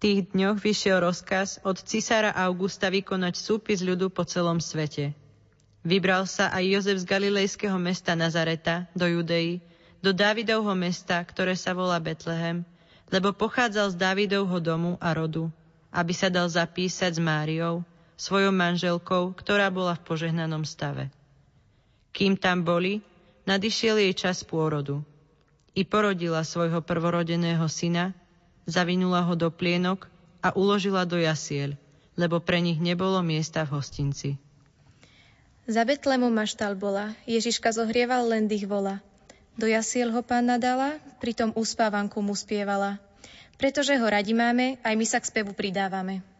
Tých 0.04 0.36
dňoch 0.36 0.60
vyšiel 0.60 1.00
rozkaz 1.00 1.63
od 1.63 1.80
cisára 1.80 2.36
Augusta 2.36 2.92
vykonať 2.92 3.39
súpis 3.39 3.80
ľudu 3.80 4.12
po 4.12 4.28
celom 4.28 4.60
svete. 4.60 5.16
Vybral 5.80 6.28
sa 6.28 6.52
aj 6.52 6.63
Jozef 6.76 7.00
z 7.00 7.08
galilejského 7.08 7.80
mesta 7.80 8.12
Nazareta 8.12 8.92
do 8.92 9.08
Judei, 9.08 9.63
do 10.04 10.12
Dávidovho 10.12 10.76
mesta, 10.76 11.24
ktoré 11.24 11.56
sa 11.56 11.72
volá 11.72 12.04
Betlehem, 12.04 12.68
lebo 13.16 13.32
pochádzal 13.32 13.96
z 13.96 14.00
Dávidovho 14.00 14.60
domu 14.60 15.00
a 15.00 15.16
rodu, 15.16 15.48
aby 15.88 16.12
sa 16.12 16.28
dal 16.28 16.52
zapísať 16.52 17.16
s 17.16 17.22
Máriou, 17.24 17.88
svojou 18.20 18.52
manželkou, 18.52 19.32
ktorá 19.39 19.72
bola 19.72 19.96
v 19.96 20.04
požehnanom 20.04 20.68
stave. 20.68 21.08
Kým 22.12 22.36
tam 22.36 22.68
boli, 22.68 23.00
nadišiel 23.48 24.04
jej 24.04 24.12
čas 24.12 24.44
pôrodu. 24.44 25.00
I 25.72 25.88
porodila 25.88 26.44
svojho 26.44 26.84
prvorodeného 26.84 27.63
syna, 27.72 28.12
zavinula 28.67 29.23
ho 29.23 29.34
do 29.36 29.49
plienok 29.52 30.08
a 30.43 30.52
uložila 30.56 31.08
do 31.08 31.19
jasiel, 31.19 31.76
lebo 32.19 32.39
pre 32.43 32.60
nich 32.60 32.80
nebolo 32.80 33.19
miesta 33.23 33.63
v 33.63 33.80
hostinci. 33.80 34.30
Za 35.63 35.88
Betlemu 35.88 36.28
maštal 36.28 36.76
bola, 36.76 37.15
Ježiška 37.23 37.71
zohrieval 37.71 38.28
len 38.28 38.52
dých 38.52 38.67
vola. 38.67 38.99
Do 39.56 39.63
jasiel 39.63 40.12
ho 40.12 40.19
pána 40.19 40.60
dala, 40.60 40.99
pritom 41.23 41.56
uspávanku 41.56 42.19
mu 42.19 42.36
spievala. 42.36 42.99
Pretože 43.56 43.95
ho 43.95 44.08
radi 44.10 44.36
máme, 44.36 44.76
aj 44.84 44.93
my 44.97 45.06
sa 45.08 45.23
k 45.23 45.30
spevu 45.30 45.56
pridávame. 45.56 46.33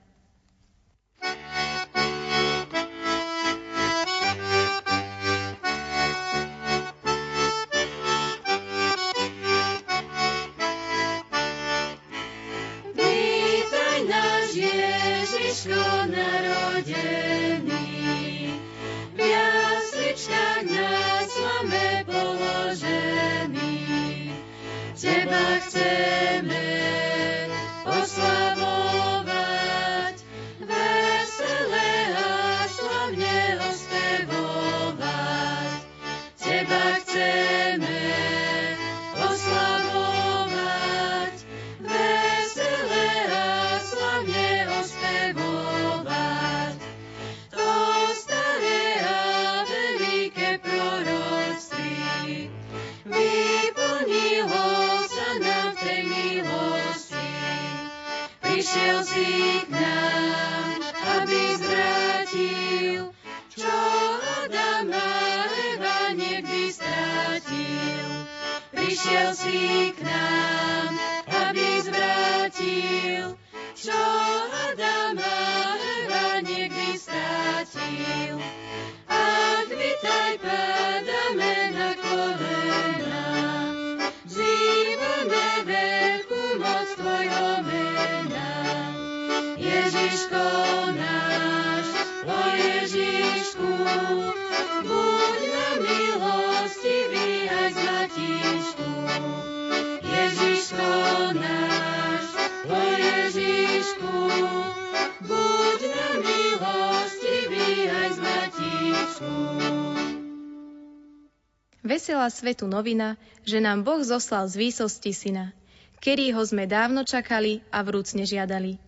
Veselá 112.24 112.40
svetu 112.40 112.72
novina, 112.72 113.20
že 113.44 113.60
nám 113.60 113.84
Boh 113.84 114.00
zoslal 114.00 114.48
z 114.48 114.56
výsosti 114.56 115.12
syna, 115.12 115.52
ho 116.00 116.44
sme 116.48 116.64
dávno 116.64 117.04
čakali 117.04 117.60
a 117.68 117.84
vrúcne 117.84 118.24
žiadali. 118.24 118.80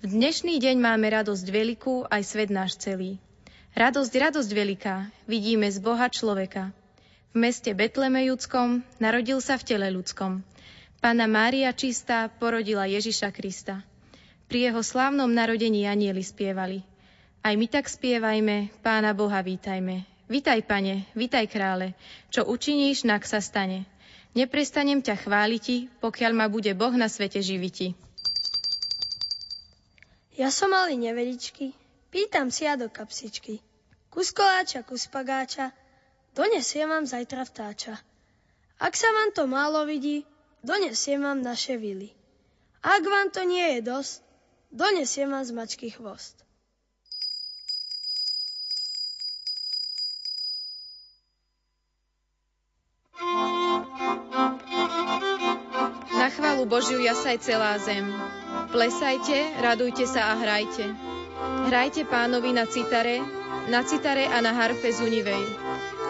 V 0.00 0.04
dnešný 0.08 0.56
deň 0.56 0.80
máme 0.80 1.12
radosť 1.12 1.46
veľkú, 1.52 2.08
aj 2.08 2.22
svet 2.24 2.48
náš 2.48 2.80
celý. 2.80 3.20
Radosť, 3.76 4.08
radosť 4.08 4.50
veľká, 4.56 4.96
vidíme 5.28 5.68
z 5.68 5.84
Boha 5.84 6.08
človeka. 6.08 6.72
V 7.36 7.44
meste 7.44 7.76
Betlemejúckom 7.76 8.80
narodil 8.96 9.44
sa 9.44 9.60
v 9.60 9.68
tele 9.68 9.92
ľudskom. 9.92 10.40
Pána 11.04 11.28
Mária 11.28 11.68
čistá 11.76 12.32
porodila 12.40 12.88
Ježiša 12.88 13.28
Krista. 13.36 13.84
Pri 14.48 14.72
jeho 14.72 14.80
slávnom 14.80 15.28
narodení 15.28 15.84
anieli 15.84 16.24
spievali. 16.24 16.80
Aj 17.44 17.52
my 17.52 17.68
tak 17.68 17.84
spievajme, 17.84 18.72
Pána 18.80 19.12
Boha 19.12 19.44
vítajme. 19.44 20.17
Vitaj, 20.28 20.60
pane, 20.68 21.08
vitaj, 21.16 21.48
krále, 21.48 21.96
čo 22.28 22.44
učiníš, 22.44 23.08
nak 23.08 23.24
sa 23.24 23.40
stane. 23.40 23.88
Neprestanem 24.36 25.00
ťa 25.00 25.24
chváliti, 25.24 25.88
pokiaľ 26.04 26.32
ma 26.36 26.46
bude 26.52 26.68
Boh 26.76 26.92
na 26.92 27.08
svete 27.08 27.40
živiti. 27.40 27.96
Ja 30.36 30.52
som 30.52 30.76
malý 30.76 31.00
nevedičky, 31.00 31.72
pýtam 32.12 32.52
si 32.52 32.68
ja 32.68 32.76
do 32.76 32.92
kapsičky. 32.92 33.64
Kus 34.12 34.36
koláča, 34.36 34.84
kus 34.84 35.08
pagáča, 35.08 35.72
donesiem 36.36 36.92
vám 36.92 37.08
zajtra 37.08 37.48
vtáča. 37.48 37.96
Ak 38.76 38.94
sa 39.00 39.08
vám 39.08 39.32
to 39.32 39.48
málo 39.48 39.88
vidí, 39.88 40.28
donesiem 40.60 41.24
vám 41.24 41.40
naše 41.40 41.80
vily. 41.80 42.12
Ak 42.84 43.00
vám 43.00 43.32
to 43.32 43.48
nie 43.48 43.80
je 43.80 43.80
dosť, 43.80 44.22
donesiem 44.70 45.32
vám 45.32 45.42
z 45.48 45.56
mačky 45.56 45.88
chvost. 45.88 46.47
Chválu 56.58 56.74
Božiu 56.74 56.98
jasaj 56.98 57.38
celá 57.38 57.78
zem. 57.78 58.02
Plesajte, 58.74 59.62
radujte 59.62 60.10
sa 60.10 60.34
a 60.34 60.42
hrajte. 60.42 60.90
Hrajte 61.70 62.02
pánovi 62.02 62.50
na 62.50 62.66
citare, 62.66 63.22
na 63.70 63.86
citare 63.86 64.26
a 64.26 64.42
na 64.42 64.50
harfe 64.50 64.90
zunivej. 64.90 65.38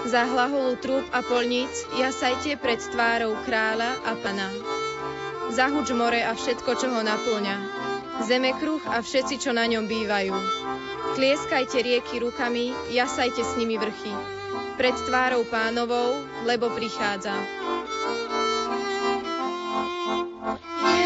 Za 0.08 0.24
hlaholu 0.24 0.80
trúb 0.80 1.04
a 1.12 1.20
polníc 1.20 1.68
jasajte 2.00 2.56
pred 2.56 2.80
tvárou 2.80 3.36
kráľa 3.44 3.92
a 4.08 4.16
pana. 4.24 4.48
Zahuč 5.52 5.92
more 5.92 6.24
a 6.24 6.32
všetko, 6.32 6.80
čo 6.80 6.96
ho 6.96 7.04
naplňa. 7.04 7.56
Zeme 8.24 8.56
kruh 8.56 8.80
a 8.88 9.04
všetci, 9.04 9.44
čo 9.44 9.52
na 9.52 9.68
ňom 9.68 9.84
bývajú. 9.84 10.32
Tlieskajte 11.12 11.76
rieky 11.84 12.24
rukami, 12.24 12.72
jasajte 12.96 13.44
s 13.44 13.52
nimi 13.60 13.76
vrchy. 13.76 14.16
Pred 14.80 14.96
tvárou 15.12 15.44
pánovou, 15.44 16.24
lebo 16.48 16.72
prichádza. 16.72 17.36
Bye. 20.80 20.97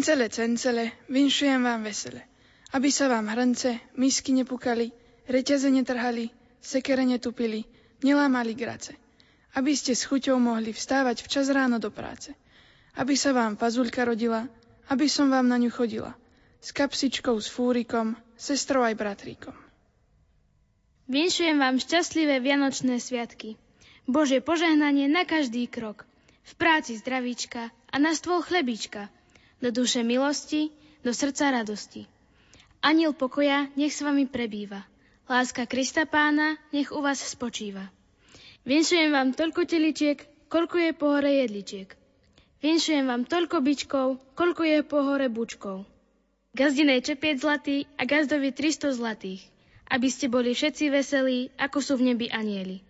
Cencele, 0.00 0.32
cencele, 0.32 0.84
vinšujem 1.12 1.60
vám 1.60 1.84
vesele, 1.84 2.24
aby 2.72 2.88
sa 2.88 3.04
vám 3.12 3.36
hrnce, 3.36 3.84
misky 4.00 4.32
nepukali, 4.32 4.96
reťaze 5.28 5.68
netrhali, 5.68 6.32
sekere 6.56 7.04
netupili, 7.04 7.68
nelámali 8.00 8.56
grace, 8.56 8.96
aby 9.60 9.76
ste 9.76 9.92
s 9.92 10.08
chuťou 10.08 10.40
mohli 10.40 10.72
vstávať 10.72 11.20
včas 11.20 11.52
ráno 11.52 11.76
do 11.76 11.92
práce, 11.92 12.32
aby 12.96 13.12
sa 13.12 13.36
vám 13.36 13.60
pazulka 13.60 14.08
rodila, 14.08 14.48
aby 14.88 15.04
som 15.04 15.28
vám 15.28 15.44
na 15.44 15.60
ňu 15.60 15.68
chodila, 15.68 16.16
s 16.64 16.72
kapsičkou, 16.72 17.36
s 17.36 17.52
fúrikom, 17.52 18.16
sestrou 18.40 18.80
aj 18.80 18.96
bratríkom. 18.96 19.52
Vinšujem 21.12 21.60
vám 21.60 21.76
šťastlivé 21.76 22.40
Vianočné 22.40 23.04
sviatky, 23.04 23.60
Bože 24.08 24.40
požehnanie 24.40 25.12
na 25.12 25.28
každý 25.28 25.68
krok, 25.68 26.08
v 26.40 26.52
práci 26.56 26.96
zdravíčka 26.96 27.68
a 27.92 27.96
na 28.00 28.16
stôl 28.16 28.40
chlebička– 28.40 29.12
do 29.60 29.68
duše 29.70 30.02
milosti, 30.02 30.72
do 31.04 31.14
srdca 31.14 31.50
radosti. 31.52 32.08
Aniel 32.80 33.12
pokoja 33.12 33.68
nech 33.76 33.92
s 33.92 34.00
vami 34.00 34.24
prebýva. 34.24 34.80
Láska 35.28 35.68
Krista 35.68 36.08
pána 36.08 36.56
nech 36.72 36.90
u 36.90 37.04
vás 37.04 37.20
spočíva. 37.20 37.92
Vinšujem 38.64 39.12
vám 39.12 39.36
toľko 39.36 39.68
teličiek, 39.68 40.18
koľko 40.48 40.76
je 40.80 40.92
po 40.96 41.06
hore 41.12 41.32
jedličiek. 41.44 41.88
Vinšujem 42.60 43.08
vám 43.08 43.24
toľko 43.24 43.56
byčkov, 43.64 44.06
koľko 44.36 44.62
je 44.64 44.78
po 44.84 44.98
hore 45.04 45.28
bučkov. 45.32 45.88
Gazdinej 46.52 47.00
čepiec 47.06 47.40
zlatý 47.40 47.86
a 47.96 48.04
gazdovi 48.04 48.52
300 48.52 48.96
zlatých, 48.98 49.40
aby 49.88 50.08
ste 50.10 50.26
boli 50.26 50.52
všetci 50.52 50.90
veselí, 50.90 51.48
ako 51.56 51.78
sú 51.78 51.94
v 51.96 52.12
nebi 52.12 52.26
anieli. 52.28 52.89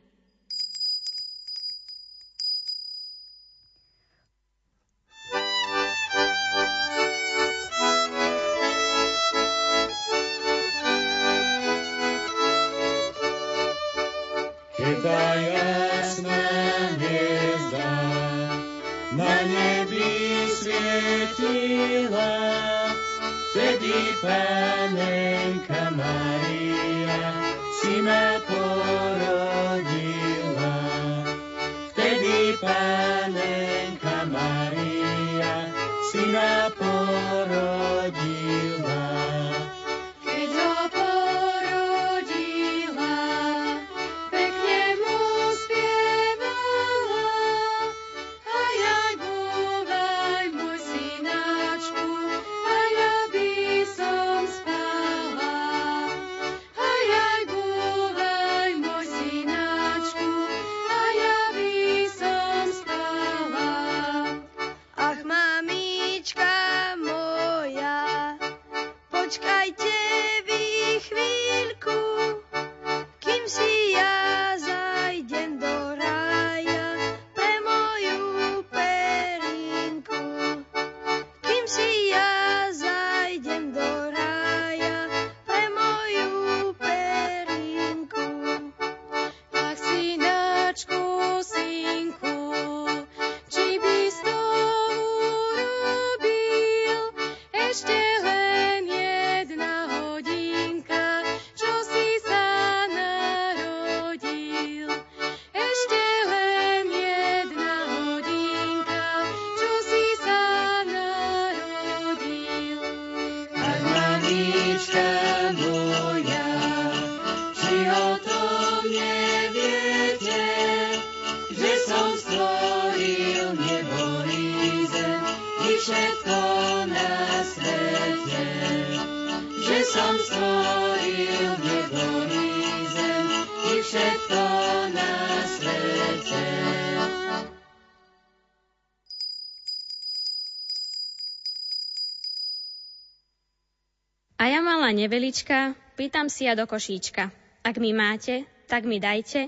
Malá 144.90 145.06
nevelička, 145.06 145.78
pýtam 145.94 146.26
si 146.26 146.50
ja 146.50 146.58
do 146.58 146.66
košíčka. 146.66 147.30
Ak 147.62 147.78
mi 147.78 147.94
máte, 147.94 148.42
tak 148.66 148.82
mi 148.82 148.98
dajte, 148.98 149.46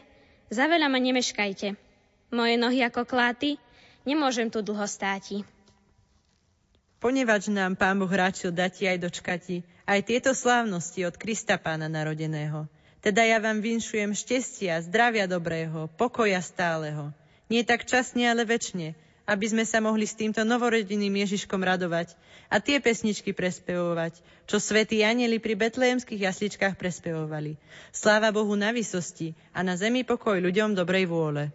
za 0.54 0.70
veľa 0.70 0.86
ma 0.86 1.02
nemeškajte. 1.02 1.74
Moje 2.30 2.54
nohy 2.54 2.86
ako 2.86 3.02
kláty, 3.02 3.58
nemôžem 4.06 4.46
tu 4.54 4.62
dlho 4.62 4.86
státi. 4.86 5.42
Ponevač 7.02 7.50
nám 7.50 7.74
Pán 7.74 7.98
Boh 7.98 8.06
ráčil 8.06 8.54
dať 8.54 8.86
aj 8.86 8.98
dočkati 9.02 9.66
aj 9.82 10.06
tieto 10.06 10.30
slávnosti 10.30 11.02
od 11.02 11.18
Krista 11.18 11.58
Pána 11.58 11.90
narodeného. 11.90 12.70
Teda 13.02 13.26
ja 13.26 13.42
vám 13.42 13.58
vinšujem 13.58 14.14
šťastia, 14.14 14.78
zdravia 14.86 15.26
dobrého, 15.26 15.90
pokoja 15.98 16.38
stáleho. 16.38 17.10
Nie 17.50 17.66
tak 17.66 17.82
časne, 17.82 18.30
ale 18.30 18.46
väčšine, 18.46 18.94
aby 19.32 19.48
sme 19.48 19.64
sa 19.64 19.80
mohli 19.80 20.04
s 20.04 20.12
týmto 20.12 20.44
novorodeným 20.44 21.24
Ježiškom 21.24 21.64
radovať 21.64 22.12
a 22.52 22.60
tie 22.60 22.84
pesničky 22.84 23.32
prespevovať, 23.32 24.20
čo 24.44 24.60
svätí 24.60 25.00
anieli 25.00 25.40
pri 25.40 25.56
betlejemských 25.56 26.28
jasličkách 26.28 26.76
prespevovali. 26.76 27.56
Sláva 27.96 28.28
Bohu 28.28 28.52
na 28.52 28.76
vysosti 28.76 29.32
a 29.56 29.64
na 29.64 29.80
zemi 29.80 30.04
pokoj 30.04 30.36
ľuďom 30.36 30.76
dobrej 30.76 31.08
vôle. 31.08 31.48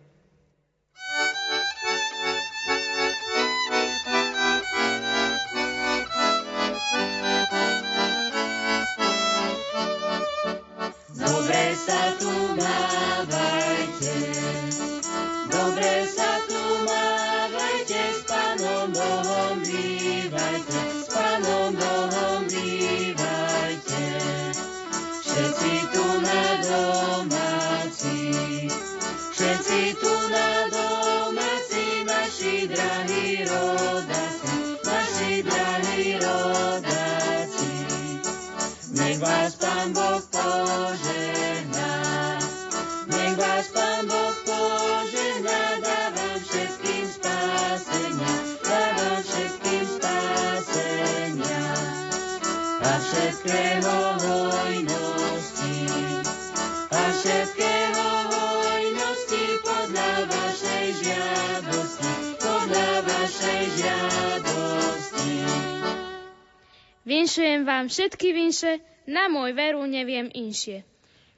Vám 67.77 67.93
všetky 67.93 68.33
vinše, 68.33 68.81
na 69.05 69.29
môj 69.29 69.53
veru 69.53 69.85
neviem 69.85 70.33
inšie. 70.33 70.81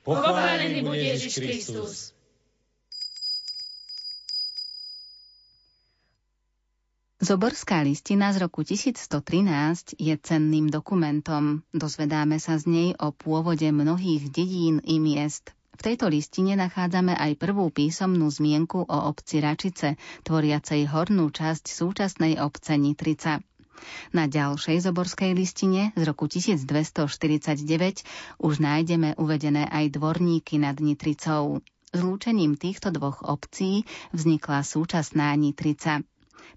Pochválený 0.08 0.88
bude 0.88 1.04
Ježiš 1.04 1.36
Kristus. 1.36 2.16
Zoborská 7.20 7.84
listina 7.84 8.32
z 8.32 8.40
roku 8.40 8.64
1113 8.64 10.00
je 10.00 10.16
cenným 10.16 10.72
dokumentom. 10.72 11.68
Dozvedáme 11.76 12.40
sa 12.40 12.56
z 12.56 12.72
nej 12.72 12.90
o 12.96 13.12
pôvode 13.12 13.68
mnohých 13.68 14.32
dedín 14.32 14.80
i 14.88 14.96
miest. 14.96 15.52
V 15.76 15.92
tejto 15.92 16.08
listine 16.08 16.56
nachádzame 16.56 17.20
aj 17.20 17.36
prvú 17.36 17.68
písomnú 17.68 18.32
zmienku 18.32 18.88
o 18.88 18.98
obci 19.12 19.44
Račice, 19.44 20.00
tvoriacej 20.24 20.88
hornú 20.88 21.36
časť 21.36 21.68
súčasnej 21.68 22.40
obce 22.40 22.80
Nitrica. 22.80 23.44
Na 24.14 24.26
ďalšej 24.26 24.86
zoborskej 24.86 25.32
listine 25.34 25.92
z 25.94 26.02
roku 26.06 26.26
1249 26.28 27.06
už 28.42 28.54
nájdeme 28.60 29.16
uvedené 29.18 29.66
aj 29.70 29.96
dvorníky 29.96 30.60
nad 30.62 30.80
Nitricou. 30.80 31.62
Zlúčením 31.90 32.54
týchto 32.54 32.94
dvoch 32.94 33.26
obcí 33.26 33.82
vznikla 34.14 34.62
súčasná 34.62 35.34
Nitrica. 35.34 36.06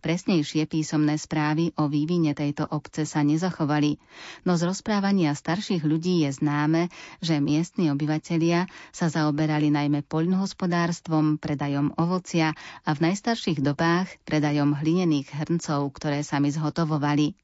Presnejšie 0.01 0.65
písomné 0.65 1.21
správy 1.21 1.77
o 1.77 1.93
vývine 1.93 2.33
tejto 2.33 2.65
obce 2.65 3.05
sa 3.05 3.21
nezachovali, 3.21 4.01
no 4.49 4.57
z 4.57 4.65
rozprávania 4.65 5.37
starších 5.37 5.85
ľudí 5.85 6.25
je 6.25 6.33
známe, 6.33 6.89
že 7.21 7.43
miestni 7.43 7.93
obyvatelia 7.93 8.71
sa 8.97 9.13
zaoberali 9.13 9.69
najmä 9.69 10.01
poľnohospodárstvom, 10.09 11.37
predajom 11.37 11.93
ovocia 12.01 12.57
a 12.89 12.91
v 12.97 13.13
najstarších 13.13 13.61
dobách 13.61 14.09
predajom 14.25 14.73
hlinených 14.79 15.29
hrncov, 15.45 15.93
ktoré 15.99 16.25
sami 16.25 16.49
zhotovovali. 16.49 17.37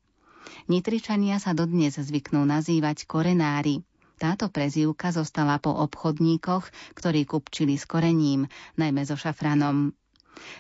Nitričania 0.72 1.36
sa 1.36 1.52
dodnes 1.52 2.00
zvyknú 2.00 2.40
nazývať 2.48 3.04
korenári. 3.04 3.84
Táto 4.18 4.50
prezývka 4.50 5.14
zostala 5.14 5.62
po 5.62 5.70
obchodníkoch, 5.70 6.96
ktorí 6.98 7.22
kupčili 7.22 7.78
s 7.78 7.86
korením, 7.86 8.50
najmä 8.74 9.06
so 9.06 9.14
šafranom. 9.14 9.94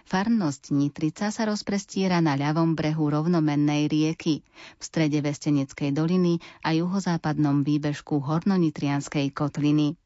Farnosť 0.06 0.74
Nitrica 0.74 1.30
sa 1.30 1.42
rozprestiera 1.48 2.18
na 2.18 2.34
ľavom 2.34 2.74
brehu 2.74 3.10
rovnomennej 3.10 3.88
rieky, 3.88 4.42
v 4.78 4.82
strede 4.82 5.22
Vesteneckej 5.22 5.90
doliny 5.94 6.42
a 6.64 6.74
juhozápadnom 6.74 7.62
výbežku 7.62 8.20
Hornonitrianskej 8.22 9.30
kotliny. 9.32 9.96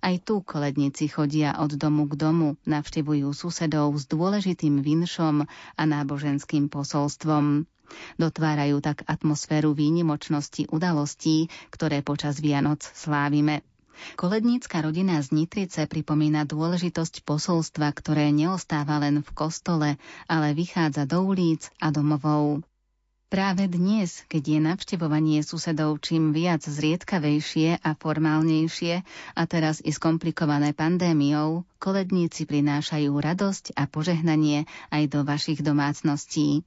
Aj 0.00 0.16
tu 0.24 0.40
koledníci 0.40 1.12
chodia 1.12 1.52
od 1.60 1.76
domu 1.76 2.08
k 2.08 2.16
domu, 2.16 2.56
navštevujú 2.64 3.28
susedov 3.36 3.92
s 4.00 4.08
dôležitým 4.08 4.80
vinšom 4.80 5.44
a 5.76 5.82
náboženským 5.84 6.72
posolstvom. 6.72 7.68
Dotvárajú 8.16 8.80
tak 8.84 9.04
atmosféru 9.08 9.72
výnimočnosti 9.72 10.68
udalostí, 10.72 11.48
ktoré 11.72 12.00
počas 12.04 12.40
Vianoc 12.40 12.84
slávime. 12.84 13.64
Kolednícka 14.16 14.82
rodina 14.82 15.18
z 15.22 15.34
Nitrice 15.34 15.86
pripomína 15.86 16.46
dôležitosť 16.46 17.22
posolstva, 17.22 17.92
ktoré 17.92 18.34
neostáva 18.34 18.98
len 19.02 19.20
v 19.20 19.30
kostole, 19.34 19.88
ale 20.26 20.54
vychádza 20.54 21.04
do 21.04 21.22
ulic 21.22 21.70
a 21.78 21.92
domovov. 21.92 22.66
Práve 23.28 23.68
dnes, 23.68 24.24
keď 24.32 24.42
je 24.56 24.58
navštevovanie 24.64 25.44
susedov 25.44 26.00
čím 26.00 26.32
viac 26.32 26.64
zriedkavejšie 26.64 27.84
a 27.84 27.90
formálnejšie 27.92 29.04
a 29.36 29.42
teraz 29.44 29.84
i 29.84 29.92
skomplikované 29.92 30.72
pandémiou, 30.72 31.68
koledníci 31.76 32.48
prinášajú 32.48 33.12
radosť 33.12 33.76
a 33.76 33.84
požehnanie 33.84 34.64
aj 34.88 35.12
do 35.12 35.28
vašich 35.28 35.60
domácností. 35.60 36.64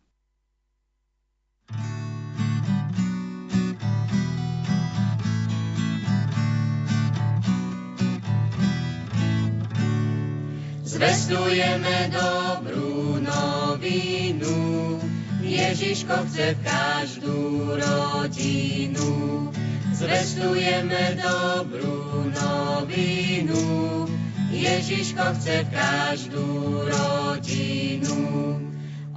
Zvestujeme 11.02 12.14
dobrú 12.14 13.18
novinu, 13.18 15.02
Ježiško 15.42 16.30
chce 16.30 16.54
každú 16.62 17.74
rodinu. 17.74 19.10
Zvestujeme 19.98 21.18
dobrú 21.18 22.30
novinu, 22.30 24.06
Ježiško 24.54 25.42
chce 25.42 25.66
každú 25.74 26.86
rodinu. 26.86 28.62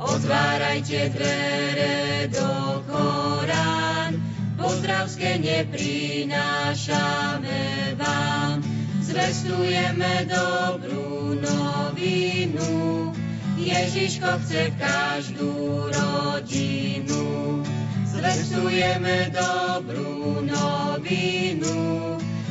Otvárajte 0.00 1.12
dvere 1.12 2.32
do 2.32 2.80
Korán, 2.88 4.24
pozdravské 4.56 5.36
neprinášame 5.36 7.92
vám. 8.00 8.73
Zvestujeme 9.14 10.26
dobrú 10.26 11.38
novinu, 11.38 13.14
Ježiško 13.54 14.42
chce 14.42 14.74
každú 14.74 15.86
rodinu. 15.86 17.62
Zvestujeme 18.10 19.30
dobrú 19.30 20.42
novinu, 20.42 21.78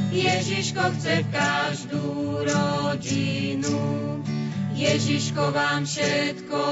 Ježiško 0.08 0.96
chce 0.96 1.28
každú 1.36 2.40
rodinu. 2.48 4.24
Ježiško 4.72 5.52
vám 5.52 5.84
všetko 5.84 6.64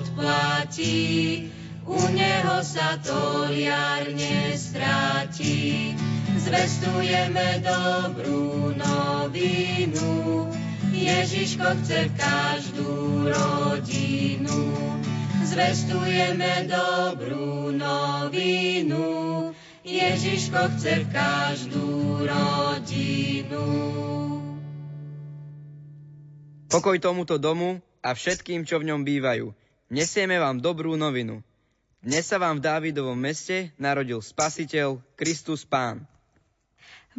odplatí, 0.00 1.52
u 1.84 2.00
neho 2.16 2.56
sa 2.64 2.96
to 3.04 3.52
riarne 3.52 4.56
stráti. 4.56 5.92
Zvestujeme 6.40 7.60
dobrú 7.60 8.72
novinu, 8.72 10.48
Ježiško 10.88 11.68
chce 11.84 12.00
každú 12.16 13.28
rodinu. 13.28 14.58
Zvestujeme 15.44 16.64
dobrú 16.64 17.74
novinu, 17.76 19.06
Ježiško 19.84 20.60
chce 20.76 21.04
každú 21.12 22.24
rodinu. 22.24 23.66
Pokoj 26.70 26.96
tomuto 27.02 27.36
domu 27.36 27.84
a 28.00 28.16
všetkým, 28.16 28.64
čo 28.64 28.80
v 28.80 28.94
ňom 28.94 29.02
bývajú. 29.04 29.52
Nesieme 29.90 30.38
vám 30.38 30.62
dobrú 30.62 30.96
novinu. 30.96 31.44
Dnes 32.00 32.24
sa 32.24 32.40
vám 32.40 32.62
v 32.62 32.64
Dávidovom 32.64 33.18
meste 33.18 33.76
narodil 33.76 34.24
Spasiteľ, 34.24 35.02
Kristus 35.20 35.68
Pán. 35.68 36.08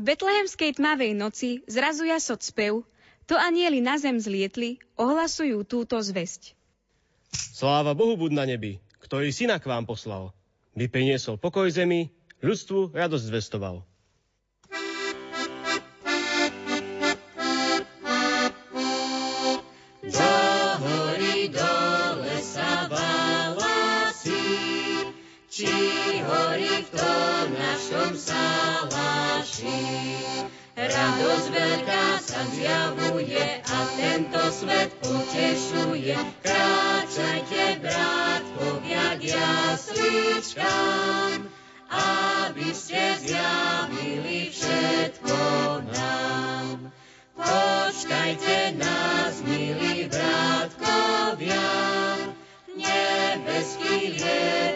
V 0.02 0.10
betlehemskej 0.18 0.82
tmavej 0.82 1.14
noci 1.14 1.62
zrazu 1.70 2.10
jasot 2.10 2.41
spev, 2.41 2.82
to 3.30 3.38
anieli 3.38 3.86
na 3.86 4.02
zem 4.02 4.18
zlietli, 4.18 4.82
ohlasujú 4.97 5.62
túto 5.62 5.93
zväzť. 6.02 6.58
Sláva 7.30 7.93
Bohu 7.93 8.18
buď 8.18 8.32
na 8.34 8.49
nebi, 8.49 8.82
ktorý 8.97 9.30
syna 9.30 9.62
k 9.62 9.70
vám 9.70 9.86
poslal. 9.86 10.34
By 10.74 10.89
priniesol 10.89 11.38
pokoj 11.38 11.70
zemi, 11.70 12.10
ľudstvu 12.41 12.97
radosť 12.97 13.30
zvestoval. 13.30 13.86
Tom 27.92 28.00
našom 28.16 28.16
salaši. 28.16 29.84
Radosť 30.80 31.48
veľká 31.52 32.08
sa 32.24 32.48
zjavuje 32.56 33.44
a 33.68 33.78
tento 34.00 34.39
svet 34.56 34.96
potešuje. 35.04 36.16
Kráčajte, 36.39 37.84
brátkovia, 37.84 39.20
k 39.20 39.36
jasličkám, 39.36 41.52
aby 41.92 42.70
ste 42.72 43.20
zjavili 43.28 44.56
všetko 44.56 45.44
nám. 45.92 46.96
Počkajte 47.36 48.80
nás, 48.80 49.44
milí 49.44 50.08
brátkovia, 50.08 51.68
nebeský 52.72 54.16
lietajú 54.16 54.70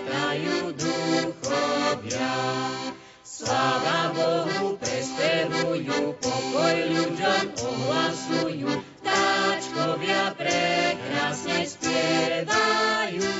prespevujú, 5.55 6.19
pokoj 6.19 6.75
ľuďom 6.91 7.45
ohlasujú, 7.55 8.71
táčkovia 8.99 10.35
prekrásne 10.35 11.63
spievajú 11.63 13.31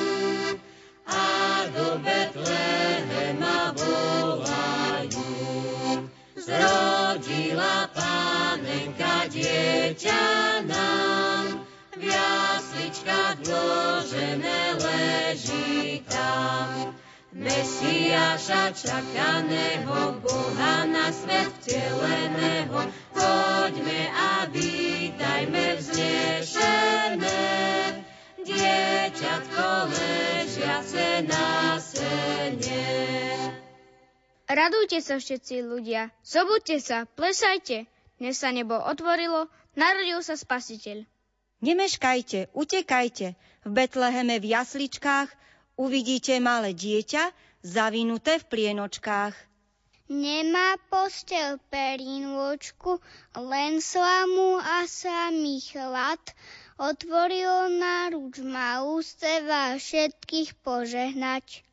a 1.12 1.26
do 1.76 2.00
Betlehema 2.00 3.76
volajú. 3.76 5.28
Zrodila 6.40 7.92
pánenka 7.92 9.28
dieťa 9.28 10.55
Mesiáša 17.36 18.72
čakaného, 18.72 20.24
Boha 20.24 20.88
na 20.88 21.12
svet 21.12 21.52
vteleného, 21.60 22.80
poďme 23.12 24.02
a 24.08 24.48
vítajme 24.48 25.76
vznešené. 25.76 27.44
Dieťatko 28.40 29.68
ležiace 29.92 31.28
na 31.28 31.76
sene. 31.84 32.88
Radujte 34.48 35.04
sa 35.04 35.20
všetci 35.20 35.60
ľudia, 35.60 36.16
zobudte 36.24 36.80
sa, 36.80 37.04
plesajte. 37.04 37.84
Dnes 38.16 38.40
sa 38.40 38.56
nebo 38.56 38.80
otvorilo, 38.80 39.52
narodil 39.76 40.24
sa 40.24 40.40
spasiteľ. 40.40 41.04
Nemeškajte, 41.60 42.56
utekajte. 42.56 43.36
V 43.68 43.70
Betleheme 43.76 44.40
v 44.40 44.56
jasličkách 44.56 45.36
uvidíte 45.76 46.40
malé 46.40 46.72
dieťa 46.72 47.34
zavinuté 47.66 48.40
v 48.40 48.46
plienočkách. 48.46 49.36
Nemá 50.06 50.78
postel 50.86 51.58
perínvočku, 51.74 53.02
len 53.34 53.82
slamu 53.82 54.62
a 54.62 54.86
samý 54.86 55.66
chlad. 55.66 56.22
Otvoril 56.78 57.74
náruč, 57.82 58.38
má 58.46 58.86
úste 58.86 59.42
vás 59.50 59.82
všetkých 59.82 60.54
požehnať. 60.62 61.65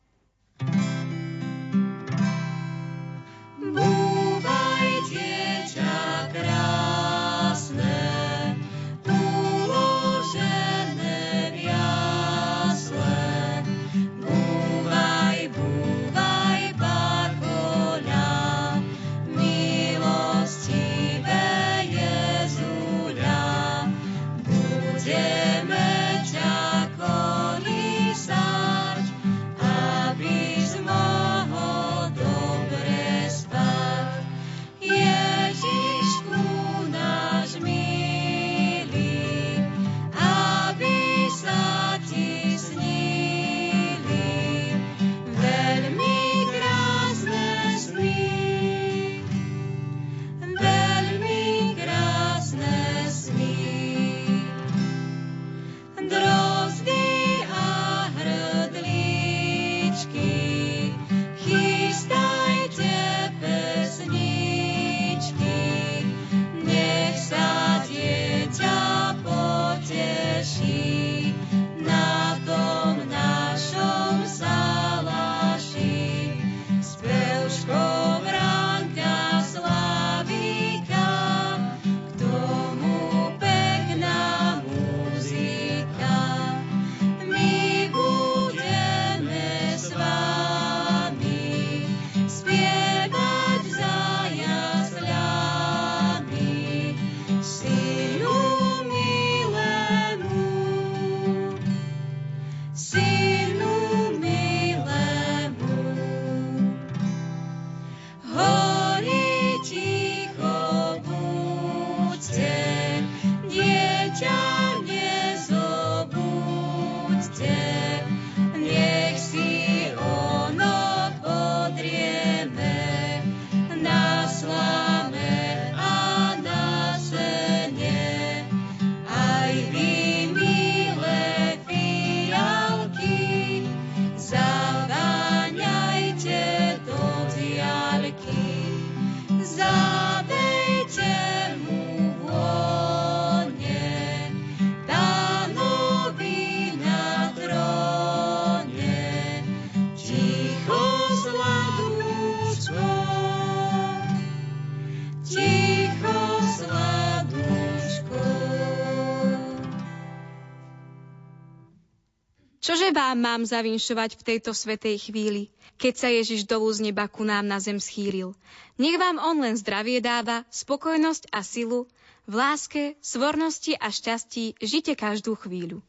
Mám 163.33 163.49
zavinšovať 163.49 164.21
v 164.21 164.25
tejto 164.29 164.53
svetej 164.53 165.09
chvíli, 165.09 165.49
keď 165.81 165.93
sa 165.97 166.05
Ježiš 166.13 166.45
dolu 166.45 166.69
z 166.69 166.85
neba 166.85 167.09
ku 167.09 167.25
nám 167.25 167.49
na 167.49 167.57
zem 167.57 167.81
schýril? 167.81 168.37
Nech 168.77 168.93
vám 169.01 169.17
on 169.17 169.41
len 169.41 169.57
zdravie 169.57 170.05
dáva, 170.05 170.45
spokojnosť 170.53 171.33
a 171.33 171.41
silu, 171.41 171.89
v 172.29 172.33
láske, 172.37 172.93
svornosti 173.01 173.73
a 173.73 173.89
šťastí 173.89 174.61
žite 174.61 174.93
každú 174.93 175.33
chvíľu. 175.33 175.81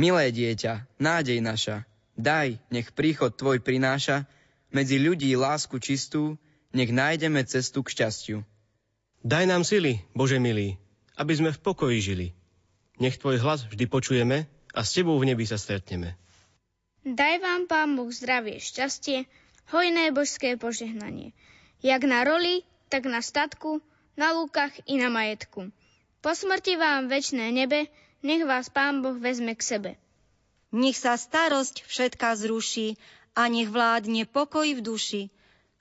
Milé 0.00 0.32
dieťa, 0.32 0.96
nádej 0.96 1.44
naša, 1.44 1.84
daj, 2.16 2.56
nech 2.72 2.88
príchod 2.96 3.36
tvoj 3.36 3.60
prináša 3.60 4.24
medzi 4.72 4.96
ľudí 4.96 5.36
lásku 5.36 5.76
čistú, 5.76 6.40
nech 6.72 6.88
nájdeme 6.88 7.44
cestu 7.44 7.84
k 7.84 7.92
šťastiu. 8.00 8.38
Daj 9.20 9.44
nám 9.44 9.60
sily, 9.60 10.00
Bože 10.16 10.40
milý, 10.40 10.80
aby 11.20 11.36
sme 11.36 11.52
v 11.52 11.60
pokoji 11.60 12.00
žili. 12.00 12.28
Nech 12.96 13.20
tvoj 13.20 13.44
hlas 13.44 13.68
vždy 13.68 13.84
počujeme 13.92 14.48
a 14.72 14.80
s 14.80 14.96
tebou 14.96 15.20
v 15.20 15.28
nebi 15.28 15.44
sa 15.44 15.60
stretneme. 15.60 16.16
Daj 17.06 17.38
vám, 17.38 17.70
Pán 17.70 17.94
Boh, 17.94 18.10
zdravie, 18.10 18.58
šťastie, 18.58 19.30
hojné 19.70 20.10
božské 20.10 20.58
požehnanie. 20.58 21.30
Jak 21.78 22.02
na 22.02 22.26
roli, 22.26 22.66
tak 22.90 23.06
na 23.06 23.22
statku, 23.22 23.78
na 24.18 24.34
lúkach 24.34 24.74
i 24.90 24.98
na 24.98 25.06
majetku. 25.06 25.70
Po 26.18 26.30
smrti 26.34 26.74
vám 26.74 27.06
väčné 27.06 27.54
nebe, 27.54 27.86
nech 28.26 28.42
vás 28.42 28.66
Pán 28.74 29.06
Boh 29.06 29.14
vezme 29.14 29.54
k 29.54 29.62
sebe. 29.62 29.90
Nech 30.74 30.98
sa 30.98 31.14
starosť 31.14 31.86
všetká 31.86 32.34
zruší 32.34 32.98
a 33.38 33.46
nech 33.46 33.70
vládne 33.70 34.26
pokoj 34.26 34.66
v 34.66 34.82
duši. 34.82 35.22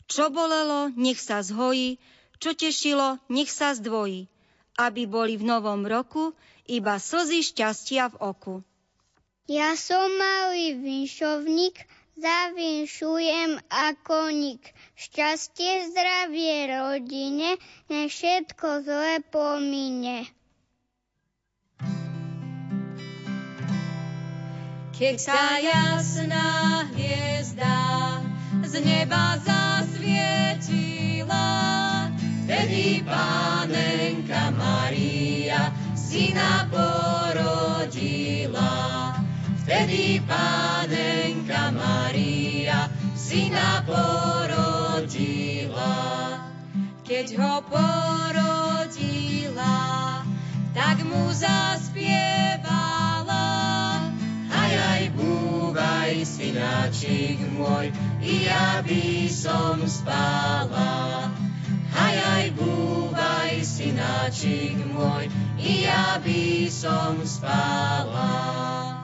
Čo 0.05 0.29
bolelo, 0.29 0.93
nech 0.93 1.17
sa 1.17 1.41
zhojí, 1.41 1.97
čo 2.37 2.53
tešilo, 2.53 3.17
nech 3.33 3.49
sa 3.49 3.73
zdvojí, 3.73 4.29
aby 4.77 5.09
boli 5.09 5.41
v 5.41 5.47
novom 5.49 5.89
roku 5.89 6.37
iba 6.69 7.01
slzy 7.01 7.41
šťastia 7.41 8.13
v 8.13 8.15
oku. 8.21 8.55
Ja 9.45 9.77
som 9.77 10.09
malý 10.17 10.73
vinšovník, 10.81 11.77
zavinšujem 12.17 13.61
ako 13.69 14.33
nik. 14.33 14.73
Šťastie, 14.97 15.93
zdravie 15.93 16.65
rodine, 16.73 17.61
nech 17.85 18.09
všetko 18.09 18.81
zle 18.81 19.21
pomine. 19.29 20.25
Keď 24.97 25.15
sa 25.21 25.61
jasná 25.61 26.89
hviezda 26.97 27.77
z 28.65 28.81
neba 28.81 29.37
zasvietila, 29.45 30.57
vtedy 32.49 33.05
pánenka 33.05 34.49
Maria 34.57 35.69
syna 35.93 36.65
porodila. 36.73 38.15
Vtedy 39.65 40.21
pánenka 40.21 41.73
Maria 41.73 42.85
syna 43.17 43.81
porodila. 43.81 45.17
Keď 47.01 47.33
ho 47.33 47.65
porodila, 47.65 49.01
tak 50.69 51.01
mu 51.01 51.33
zaspievala. 51.33 52.45
Aj, 54.53 54.73
aj, 54.93 55.09
búvaj, 55.17 56.13
synáčik 56.21 57.41
môj, 57.57 57.89
i 58.21 58.45
ja 58.45 58.85
by 58.85 59.25
som 59.33 59.81
spala. 59.89 61.33
Aj, 61.89 62.17
aj, 62.37 62.53
búvaj, 62.53 63.65
synáčik 63.65 64.77
môj, 64.93 65.25
i 65.57 65.89
ja 65.89 66.21
by 66.21 66.69
som 66.69 67.17
spala. 67.25 68.94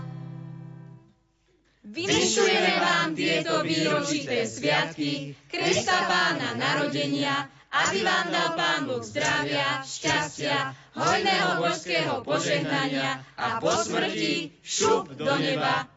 Vyšujeme 1.92 2.74
vám 2.80 3.12
tieto 3.20 3.68
výročité 3.68 4.48
sviatky 4.48 5.36
Krista 5.52 6.08
Pána 6.08 6.56
narodenia, 6.56 7.52
aby 7.68 8.00
vám 8.00 8.32
dal 8.32 8.50
Pán 8.56 8.82
Boh 8.88 9.04
zdravia, 9.04 9.84
šťastia, 9.84 10.72
hojného 10.96 11.60
božského 11.60 12.24
požehnania 12.24 13.20
a 13.36 13.60
po 13.60 13.76
smrti 13.76 14.56
šup 14.64 15.20
do 15.20 15.36
neba. 15.36 15.92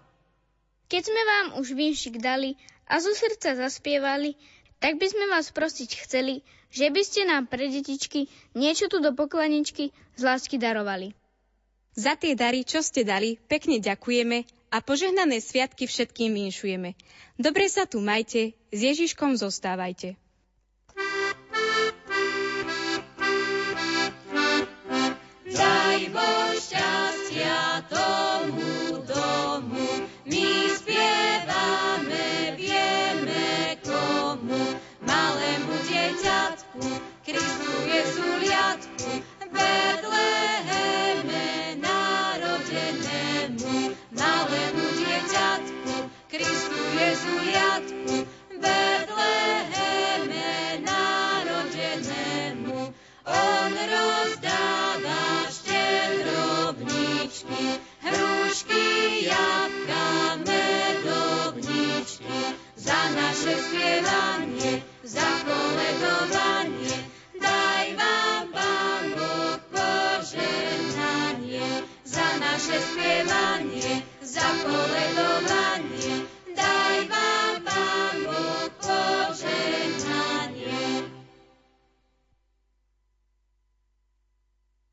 Keď 0.90 1.02
sme 1.06 1.22
vám 1.22 1.46
už 1.62 1.78
vinšik 1.78 2.18
dali 2.18 2.58
a 2.90 2.98
zo 2.98 3.14
srdca 3.14 3.54
zaspievali, 3.54 4.34
tak 4.82 4.98
by 4.98 5.06
sme 5.06 5.30
vás 5.30 5.54
prosiť 5.54 6.10
chceli, 6.10 6.42
že 6.74 6.90
by 6.90 7.02
ste 7.06 7.22
nám 7.22 7.46
pre 7.46 7.70
detičky 7.70 8.26
niečo 8.58 8.90
tu 8.90 8.98
do 8.98 9.14
poklaničky 9.14 9.94
z 10.18 10.20
lásky 10.26 10.58
darovali. 10.58 11.14
Za 11.94 12.18
tie 12.18 12.34
dary, 12.34 12.66
čo 12.66 12.82
ste 12.82 13.06
dali, 13.06 13.38
pekne 13.38 13.78
ďakujeme 13.78 14.63
a 14.74 14.82
požehnané 14.82 15.38
sviatky 15.38 15.86
všetkým 15.86 16.34
vinšujeme. 16.34 16.98
Dobre 17.38 17.70
sa 17.70 17.86
tu 17.86 18.02
majte, 18.02 18.58
s 18.74 18.78
Ježiškom 18.82 19.38
zostávajte. 19.38 20.18
Daj 25.46 26.00
Boh 26.10 26.52
šťastia 26.58 27.86
tomu 27.86 28.98
domu, 29.06 30.10
my 30.26 30.46
spievame, 30.74 32.58
vieme 32.58 33.78
komu, 33.86 34.58
malému 35.06 35.74
dieťatku, 35.86 36.82
Kristu 37.22 37.74
Jezuliatku, 37.86 39.22
Betleheme 39.54 40.43
Jezuliatku, 47.24 48.28
Betleheme 48.60 50.44
narodenému. 50.84 52.92
On 53.24 53.72
rozdáva 53.72 55.48
štedrovničky, 55.48 57.80
hrušky, 58.04 58.84
za 62.76 63.00
naše 63.16 63.56
spievanie, 63.56 64.84
za 65.00 65.24
koledovanie, 65.48 67.08
daj 67.40 67.88
vám 67.96 68.52
Pán 68.52 69.16
za 72.04 72.28
naše 72.36 72.76
spievanie, 72.84 74.04
za 74.20 74.44
koledovanie, 74.60 76.28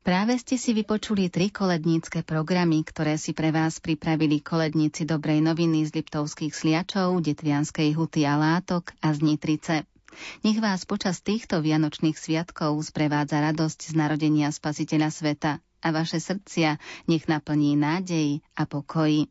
Práve 0.02 0.38
ste 0.38 0.54
si 0.54 0.70
vypočuli 0.70 1.30
tri 1.34 1.50
kolednícke 1.50 2.22
programy, 2.22 2.86
ktoré 2.86 3.18
si 3.18 3.34
pre 3.34 3.50
vás 3.50 3.82
pripravili 3.82 4.38
koledníci 4.38 5.02
Dobrej 5.02 5.42
noviny 5.42 5.82
z 5.88 5.98
Liptovských 5.98 6.54
sliačov, 6.54 7.18
Detvianskej 7.22 7.94
huty 7.98 8.22
a 8.22 8.38
Látok 8.38 8.94
a 9.02 9.10
z 9.10 9.18
Nitrice. 9.18 9.82
Nech 10.46 10.62
vás 10.62 10.86
počas 10.86 11.26
týchto 11.26 11.58
vianočných 11.58 12.14
sviatkov 12.14 12.76
sprevádza 12.86 13.42
radosť 13.50 13.90
z 13.90 13.94
narodenia 13.98 14.54
Spasiteľa 14.54 15.10
sveta 15.10 15.52
a 15.58 15.88
vaše 15.90 16.22
srdcia 16.22 16.78
nech 17.10 17.26
naplní 17.26 17.74
nádej 17.74 18.46
a 18.54 18.62
pokoj. 18.68 19.26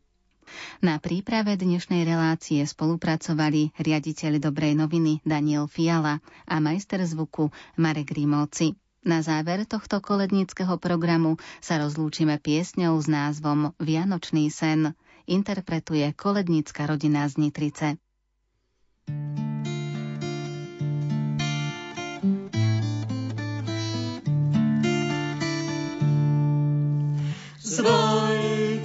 Na 0.81 0.97
príprave 0.97 1.57
dnešnej 1.57 2.03
relácie 2.03 2.61
spolupracovali 2.65 3.73
riaditeľ 3.77 4.41
Dobrej 4.41 4.77
noviny 4.77 5.21
Daniel 5.21 5.69
Fiala 5.69 6.19
a 6.45 6.55
majster 6.57 7.01
zvuku 7.05 7.49
Marek 7.77 8.13
Rímovci. 8.13 8.75
Na 9.01 9.25
záver 9.25 9.65
tohto 9.65 9.97
koledníckého 9.97 10.77
programu 10.77 11.41
sa 11.57 11.81
rozlúčime 11.81 12.37
piesňou 12.37 13.01
s 13.01 13.09
názvom 13.09 13.73
Vianočný 13.81 14.53
sen. 14.53 14.93
Interpretuje 15.25 16.13
kolednícka 16.13 16.85
rodina 16.85 17.25
z 17.25 17.49
Nitrice. 17.49 17.97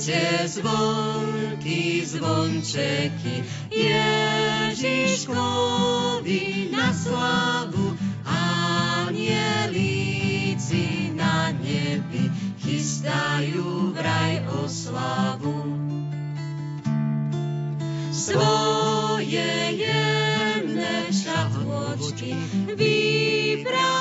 Zvoňte 0.06 0.46
zvonky, 0.46 2.06
zvončeky, 2.06 3.42
Ježiškovi 3.74 5.10
na 6.70 6.94
slavu, 6.94 7.98
anielíci 9.02 9.50
na 11.10 11.50
nebi 11.58 12.30
chystajú 12.62 13.98
vraj 13.98 14.46
oslavu. 14.62 15.74
Svoje 18.14 19.74
jemné 19.74 21.10
šatôčky 21.10 22.30
vybrali 22.78 23.95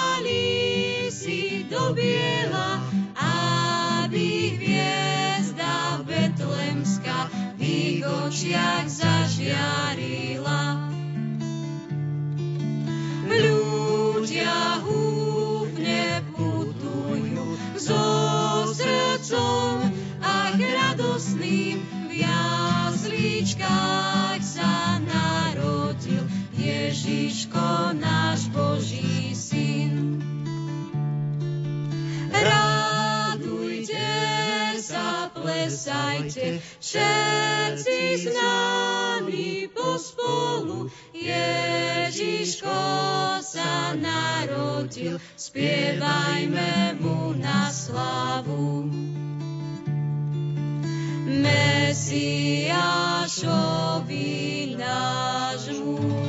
očiach 8.36 8.92
zažiarila. 8.92 10.92
Ľudia 13.32 14.84
húfne 14.84 16.20
putujú 16.36 17.56
so 17.80 17.96
srdcom 18.76 19.88
a 20.20 20.52
radosným 20.52 21.80
v 22.12 22.28
jasličkách 22.28 24.44
sa 24.44 25.00
narodil 25.00 26.28
Ježiško 26.60 27.96
náš 27.96 28.52
Boží 28.52 29.32
syn. 29.32 30.20
Radujte 32.36 34.26
sa, 34.86 35.32
plesajte, 35.32 36.62
všetci 36.96 38.00
s 38.16 38.26
nami 38.32 39.68
pospolu. 39.68 40.88
Ježiško 41.12 42.80
sa 43.44 43.92
narodil, 44.00 45.20
spievajme 45.36 46.96
mu 47.04 47.36
na 47.36 47.68
slavu. 47.68 48.88
Mesiášovi 51.28 52.00
nášmu. 54.80 56.25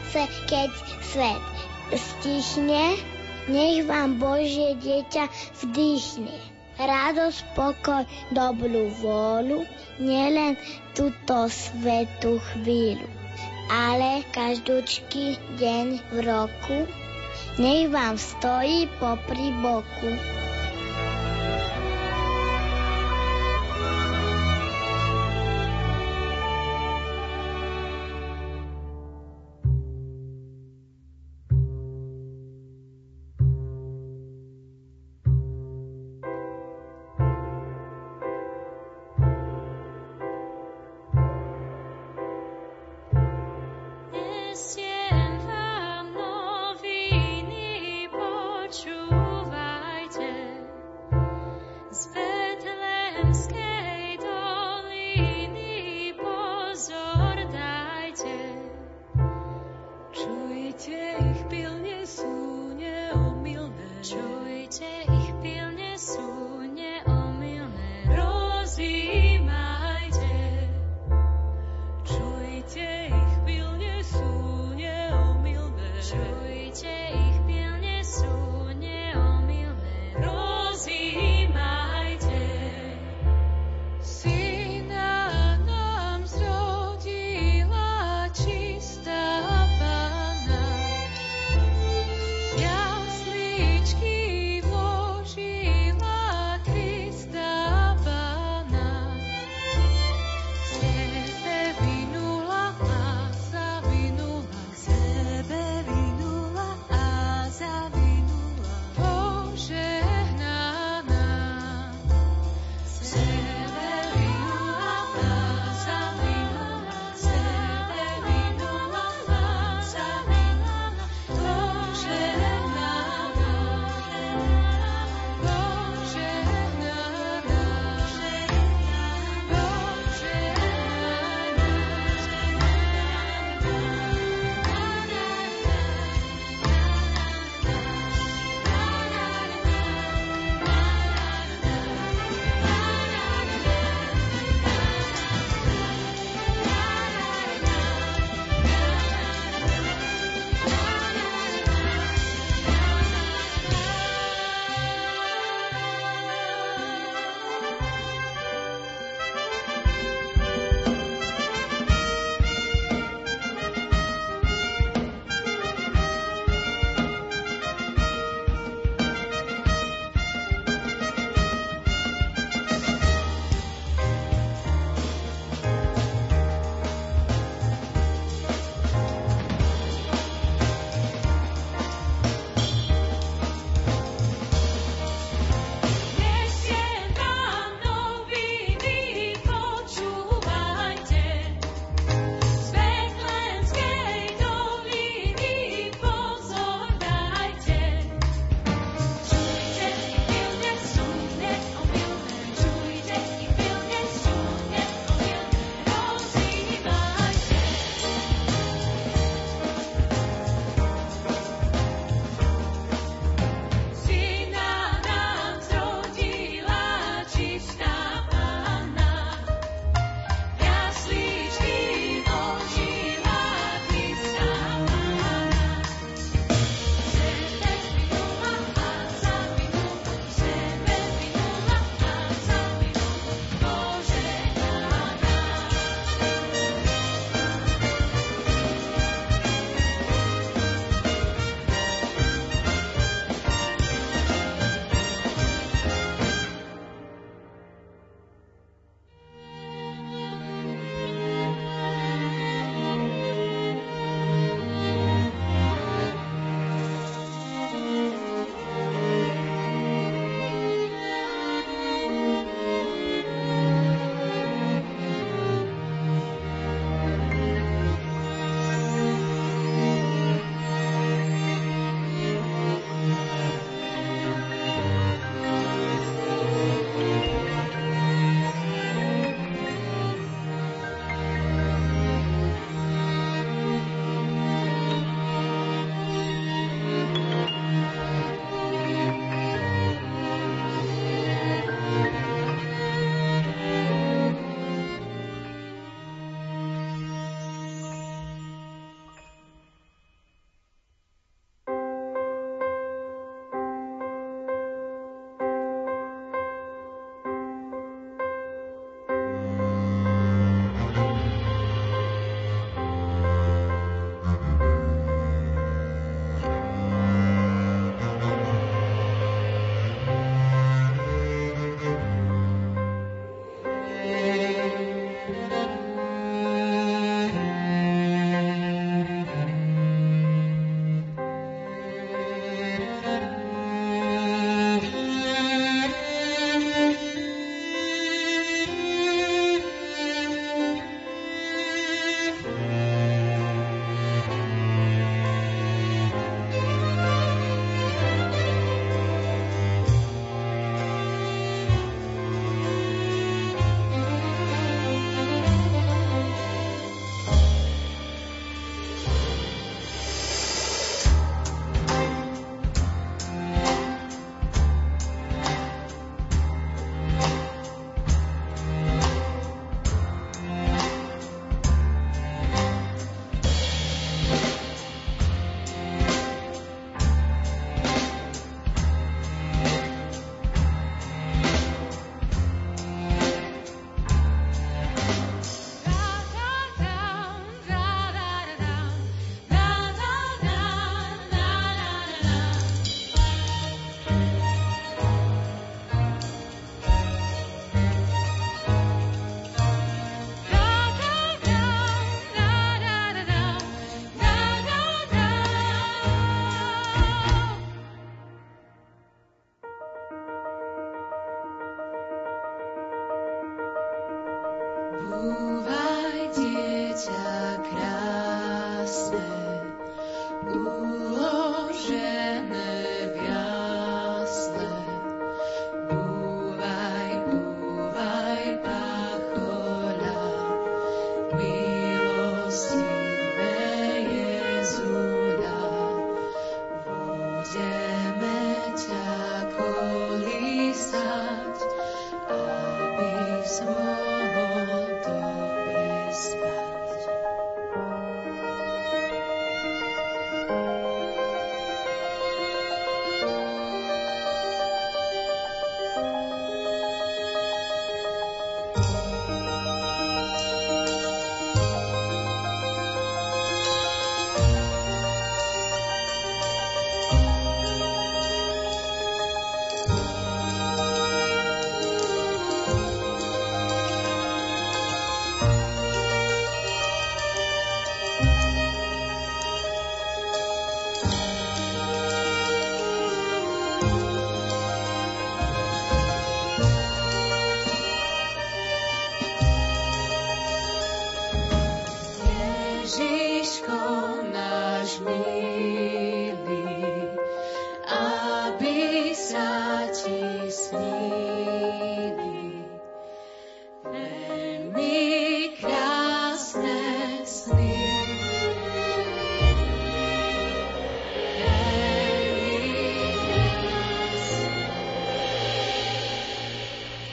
Vianoce, 0.00 0.32
keď 0.48 0.70
svet 1.04 1.42
stichne, 1.92 2.96
nech 3.52 3.84
vám 3.84 4.16
Božie 4.16 4.72
dieťa 4.80 5.28
vdýchne. 5.60 6.32
Radosť, 6.80 7.40
pokoj, 7.52 8.08
dobrú 8.32 8.88
vôľu, 9.04 9.68
nielen 10.00 10.56
túto 10.96 11.52
svetú 11.52 12.40
chvíľu, 12.40 13.04
ale 13.68 14.24
každúčky 14.32 15.36
deň 15.60 15.86
v 16.08 16.16
roku, 16.24 16.78
nech 17.60 17.92
vám 17.92 18.16
stojí 18.16 18.88
popri 18.96 19.52
boku. 19.60 20.10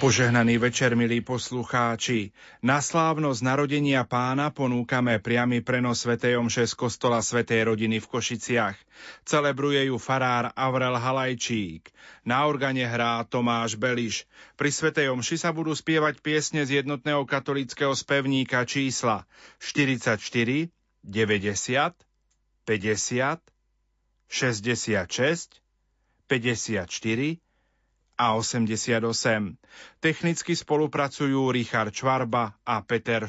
Požehnaný 0.07 0.55
večer, 0.55 0.95
milí 0.95 1.19
poslucháči. 1.19 2.31
Na 2.63 2.79
slávnosť 2.79 3.43
narodenia 3.43 4.07
pána 4.07 4.55
ponúkame 4.55 5.19
priamy 5.19 5.59
prenos 5.59 6.07
Svetej 6.07 6.39
Omše 6.39 6.63
z 6.63 6.79
kostola 6.79 7.19
Svetej 7.19 7.67
rodiny 7.67 7.99
v 7.99 8.07
Košiciach. 8.07 8.79
Celebruje 9.27 9.91
ju 9.91 9.99
farár 9.99 10.55
Avrel 10.55 10.95
Halajčík. 10.95 11.91
Na 12.23 12.47
organe 12.47 12.87
hrá 12.87 13.19
Tomáš 13.27 13.75
Beliš. 13.75 14.23
Pri 14.55 14.71
Svetej 14.71 15.11
Omši 15.11 15.43
sa 15.43 15.51
budú 15.51 15.75
spievať 15.75 16.23
piesne 16.23 16.63
z 16.63 16.79
jednotného 16.79 17.27
katolického 17.27 17.91
spevníka 17.91 18.63
čísla 18.63 19.27
44, 19.59 20.23
90, 21.03 21.11
50, 22.63 23.43
66, 24.31 25.59
54, 26.31 27.46
a 28.18 28.36
88. 28.36 29.55
Technicky 30.01 30.53
spolupracujú 30.57 31.53
Richard 31.53 31.93
Čvarba 31.93 32.57
a 32.65 32.82
Peter 32.84 33.24